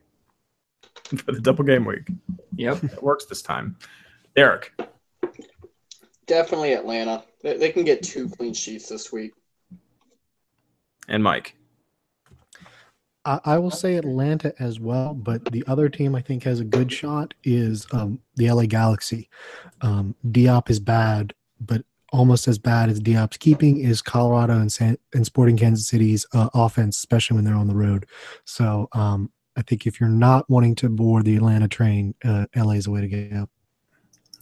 [1.04, 2.08] For the double game week.
[2.54, 2.84] Yep.
[2.84, 3.76] It works this time.
[4.36, 4.72] Derek.
[6.26, 7.24] Definitely Atlanta.
[7.42, 9.32] They, they can get two clean sheets this week.
[11.08, 11.56] And Mike.
[13.24, 16.64] I, I will say Atlanta as well, but the other team I think has a
[16.64, 19.28] good shot is um, the LA Galaxy.
[19.80, 24.98] Um, Diop is bad, but almost as bad as Diop's keeping is Colorado and, San,
[25.14, 28.06] and Sporting Kansas City's uh, offense, especially when they're on the road.
[28.44, 32.72] So um, I think if you're not wanting to board the Atlanta train, uh, LA
[32.72, 33.48] is the way to go.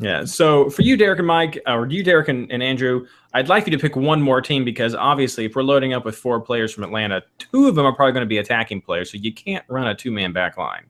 [0.01, 0.25] Yeah.
[0.25, 3.73] So for you, Derek and Mike, or you, Derek and, and Andrew, I'd like you
[3.73, 6.85] to pick one more team because obviously, if we're loading up with four players from
[6.85, 9.11] Atlanta, two of them are probably going to be attacking players.
[9.11, 10.87] So you can't run a two man back line.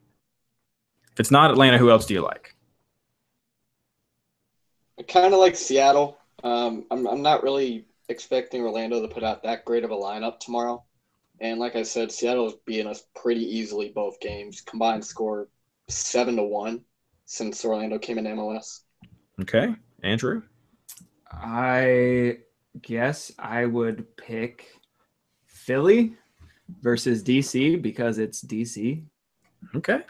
[1.12, 2.54] If it's not Atlanta, who else do you like?
[4.98, 6.18] I kind of like Seattle.
[6.44, 10.38] Um, I'm, I'm not really expecting Orlando to put out that great of a lineup
[10.38, 10.84] tomorrow.
[11.40, 14.60] And like I said, Seattle is beating us pretty easily both games.
[14.60, 15.48] Combined score
[15.88, 16.82] seven to one
[17.24, 18.80] since Orlando came in MLS.
[19.40, 19.74] Okay.
[20.02, 20.42] Andrew.
[21.30, 22.38] I
[22.82, 24.66] guess I would pick
[25.46, 26.14] Philly
[26.80, 29.02] versus DC because it's DC.
[29.74, 30.00] Okay.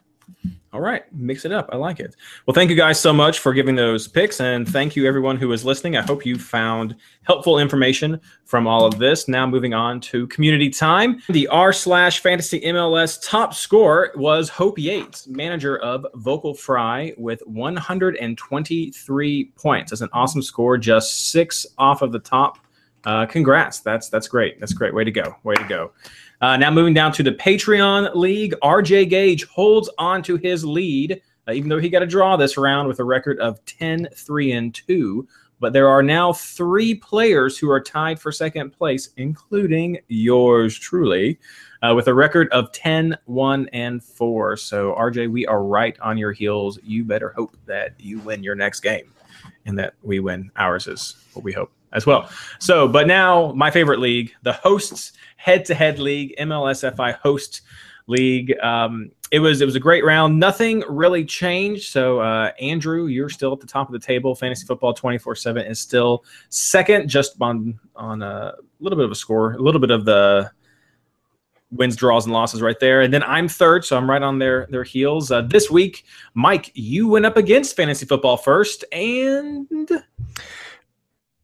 [0.71, 1.05] All right.
[1.15, 1.71] Mix it up.
[1.73, 2.15] I like it.
[2.47, 4.39] Well, thank you guys so much for giving those picks.
[4.41, 5.97] And thank you, everyone who is listening.
[5.97, 9.29] I hope you found helpful information from all of this.
[9.29, 11.23] Now, moving on to community time.
[11.31, 17.41] The r slash fantasy MLS top score was Hope Yates, manager of Vocal Fry, with
[17.47, 19.91] 123 points.
[19.91, 22.59] That's an awesome score, just six off of the top.
[23.05, 23.81] Uh, congrats.
[23.81, 24.61] That's that's great.
[24.61, 24.93] That's great.
[24.93, 25.37] Way to go.
[25.45, 25.93] Way to go.
[26.41, 31.21] Uh, now moving down to the Patreon League, RJ Gage holds on to his lead,
[31.49, 34.53] uh, even though he got a draw this round with a record of 10, 3,
[34.53, 35.27] and 2.
[35.61, 41.41] But there are now three players who are tied for second place, including yours truly,
[41.83, 44.57] uh, with a record of 10, 1, and 4.
[44.57, 46.79] So, RJ, we are right on your heels.
[46.85, 49.13] You better hope that you win your next game
[49.67, 52.31] and that we win ours, is what we hope as well.
[52.59, 57.63] So, but now my favorite league, the hosts head-to-head league, MLSFI host
[58.07, 58.59] league.
[58.61, 60.39] Um, it was it was a great round.
[60.39, 61.91] Nothing really changed.
[61.93, 64.35] So uh, Andrew, you're still at the top of the table.
[64.35, 69.53] Fantasy football 24/7 is still second, just on on a little bit of a score,
[69.53, 70.51] a little bit of the
[71.71, 73.03] wins, draws, and losses right there.
[73.03, 75.31] And then I'm third, so I'm right on their their heels.
[75.31, 79.89] Uh, this week, Mike, you went up against fantasy football first, and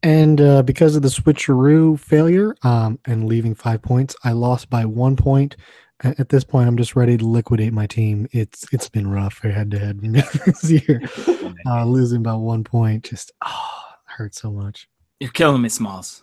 [0.05, 4.85] And uh, because of the switcheroo failure um, and leaving five points, I lost by
[4.85, 5.55] one point.
[6.03, 8.27] At this point, I'm just ready to liquidate my team.
[8.31, 9.99] It's it's been rough for head to head
[10.45, 11.01] this year.
[11.67, 14.87] Uh, losing by one point just oh, hurt so much.
[15.19, 16.21] You're killing me, Smalls.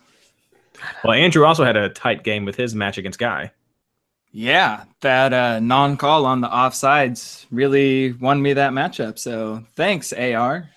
[1.03, 3.51] Well, Andrew also had a tight game with his match against Guy.
[4.31, 9.19] Yeah, that uh, non-call on the offsides really won me that matchup.
[9.19, 10.69] So thanks, AR.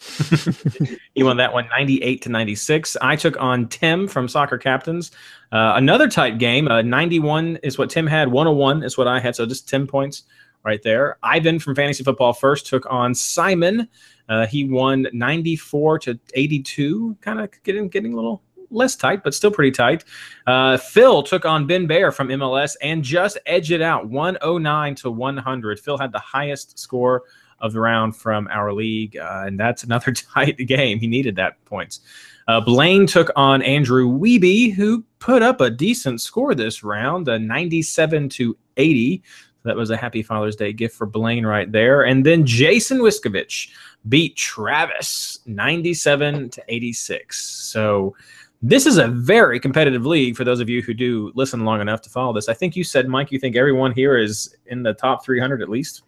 [1.14, 2.96] he won that one 98 to 96.
[3.02, 5.10] I took on Tim from Soccer Captains.
[5.52, 6.68] Uh, another tight game.
[6.68, 8.28] Uh, 91 is what Tim had.
[8.28, 9.36] 101 is what I had.
[9.36, 10.24] So just 10 points
[10.64, 11.18] right there.
[11.22, 13.88] Ivan from Fantasy Football First took on Simon.
[14.28, 19.34] Uh, he won 94 to 82, kind of getting getting a little less tight, but
[19.34, 20.04] still pretty tight.
[20.46, 25.10] Uh, Phil took on Ben Bear from MLS and just edged it out 109 to
[25.10, 25.80] 100.
[25.80, 27.24] Phil had the highest score
[27.60, 30.98] of the round from our league, uh, and that's another tight game.
[30.98, 32.00] He needed that points.
[32.48, 37.38] Uh, Blaine took on Andrew Weeby, who put up a decent score this round, a
[37.38, 39.22] 97 to 80.
[39.62, 42.02] That was a happy Father's Day gift for Blaine right there.
[42.02, 43.68] And then Jason Wiskovich
[44.08, 47.38] beat Travis 97 to 86.
[47.38, 48.16] So
[48.62, 52.00] this is a very competitive league for those of you who do listen long enough
[52.02, 52.48] to follow this.
[52.48, 55.68] I think you said, Mike, you think everyone here is in the top 300 at
[55.68, 56.02] least?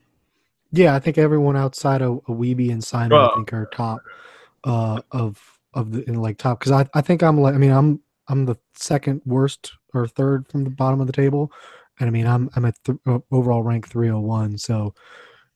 [0.72, 3.30] Yeah, I think everyone outside of, Weeby and Simon, Oh.
[3.30, 4.00] I think, are top
[4.64, 5.40] uh, of
[5.74, 8.44] of the in like top because I, I think I'm like I mean I'm I'm
[8.44, 11.50] the second worst or third from the bottom of the table,
[12.00, 14.58] and I mean I'm I'm at th- uh, overall rank 301.
[14.58, 14.94] So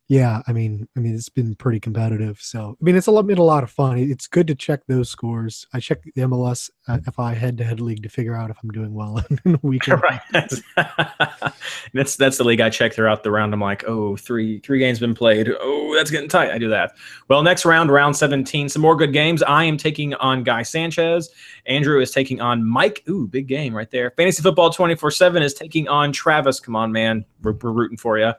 [0.09, 2.39] yeah, I mean I mean it's been pretty competitive.
[2.41, 3.99] So I mean it's a lot been a lot of fun.
[3.99, 5.67] It's good to check those scores.
[5.73, 8.71] I check the MLS uh, FI head to head league to figure out if I'm
[8.71, 10.01] doing well in the weekend.
[10.03, 10.21] right.
[10.31, 10.63] That's,
[11.93, 13.53] that's that's the league I check throughout the round.
[13.53, 15.51] I'm like, oh, three three games been played.
[15.61, 16.51] Oh, that's getting tight.
[16.51, 16.93] I do that.
[17.29, 19.43] Well, next round, round 17, some more good games.
[19.43, 21.31] I am taking on Guy Sanchez.
[21.67, 23.03] Andrew is taking on Mike.
[23.09, 24.13] Ooh, big game right there.
[24.13, 26.61] Fantasy Football 24 7 is taking on Travis.
[26.61, 27.25] Come on, man.
[27.43, 28.33] We're, we're rooting for you.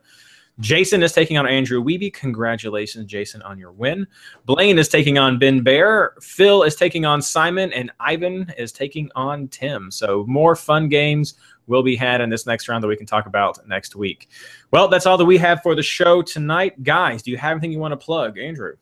[0.59, 2.13] Jason is taking on Andrew Weeby.
[2.13, 4.07] Congratulations, Jason, on your win.
[4.45, 6.15] Blaine is taking on Ben Bear.
[6.21, 9.91] Phil is taking on Simon, and Ivan is taking on Tim.
[9.91, 11.35] So more fun games
[11.67, 14.29] will be had in this next round that we can talk about next week.
[14.71, 16.81] Well, that's all that we have for the show tonight.
[16.83, 18.73] Guys, do you have anything you want to plug, Andrew?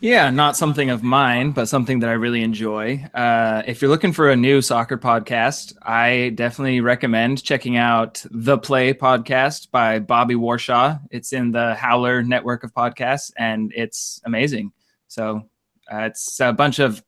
[0.00, 3.02] Yeah, not something of mine, but something that I really enjoy.
[3.14, 8.58] Uh, if you're looking for a new soccer podcast, I definitely recommend checking out the
[8.58, 11.00] Play podcast by Bobby Warshaw.
[11.10, 14.72] It's in the Howler network of podcasts, and it's amazing.
[15.08, 15.48] So
[15.90, 17.02] uh, it's a bunch of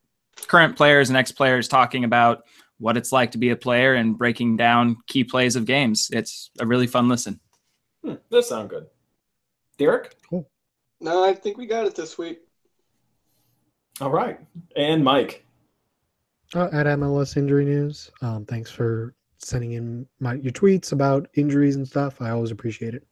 [0.47, 2.41] current players and ex players talking about
[2.79, 6.09] what it's like to be a player and breaking down key plays of games.
[6.11, 7.39] It's a really fun listen.
[8.03, 8.87] Hmm, that sounds good.
[9.77, 10.15] Derek?
[10.99, 12.39] No, I think we got it this week.
[14.01, 14.39] All right.
[14.75, 15.45] And Mike.
[16.55, 18.09] Uh, at MLS Injury News.
[18.21, 22.21] Um, thanks for sending in my your tweets about injuries and stuff.
[22.21, 23.05] I always appreciate it.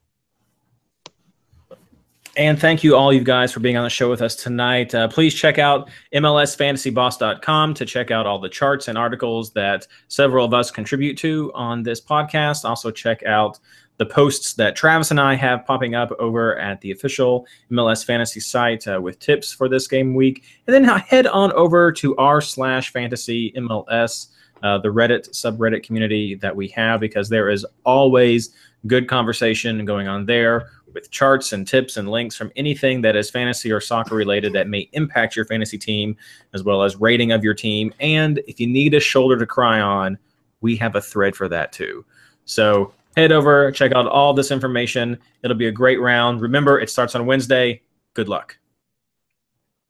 [2.36, 4.94] And thank you all you guys for being on the show with us tonight.
[4.94, 10.46] Uh, please check out MLSFantasyBoss.com to check out all the charts and articles that several
[10.46, 12.64] of us contribute to on this podcast.
[12.64, 13.58] Also, check out
[13.98, 18.40] the posts that Travis and I have popping up over at the official MLS Fantasy
[18.40, 20.44] site uh, with tips for this game week.
[20.68, 24.28] And then head on over to r slash fantasy MLS,
[24.64, 28.54] uh, the Reddit subreddit community that we have, because there is always
[28.86, 33.30] good conversation going on there with charts and tips and links from anything that is
[33.30, 36.16] fantasy or soccer related that may impact your fantasy team,
[36.54, 37.94] as well as rating of your team.
[38.00, 40.18] And if you need a shoulder to cry on,
[40.62, 42.06] we have a thread for that too.
[42.46, 45.18] So head over, check out all this information.
[45.44, 46.40] It'll be a great round.
[46.40, 47.82] Remember, it starts on Wednesday.
[48.14, 48.58] Good luck.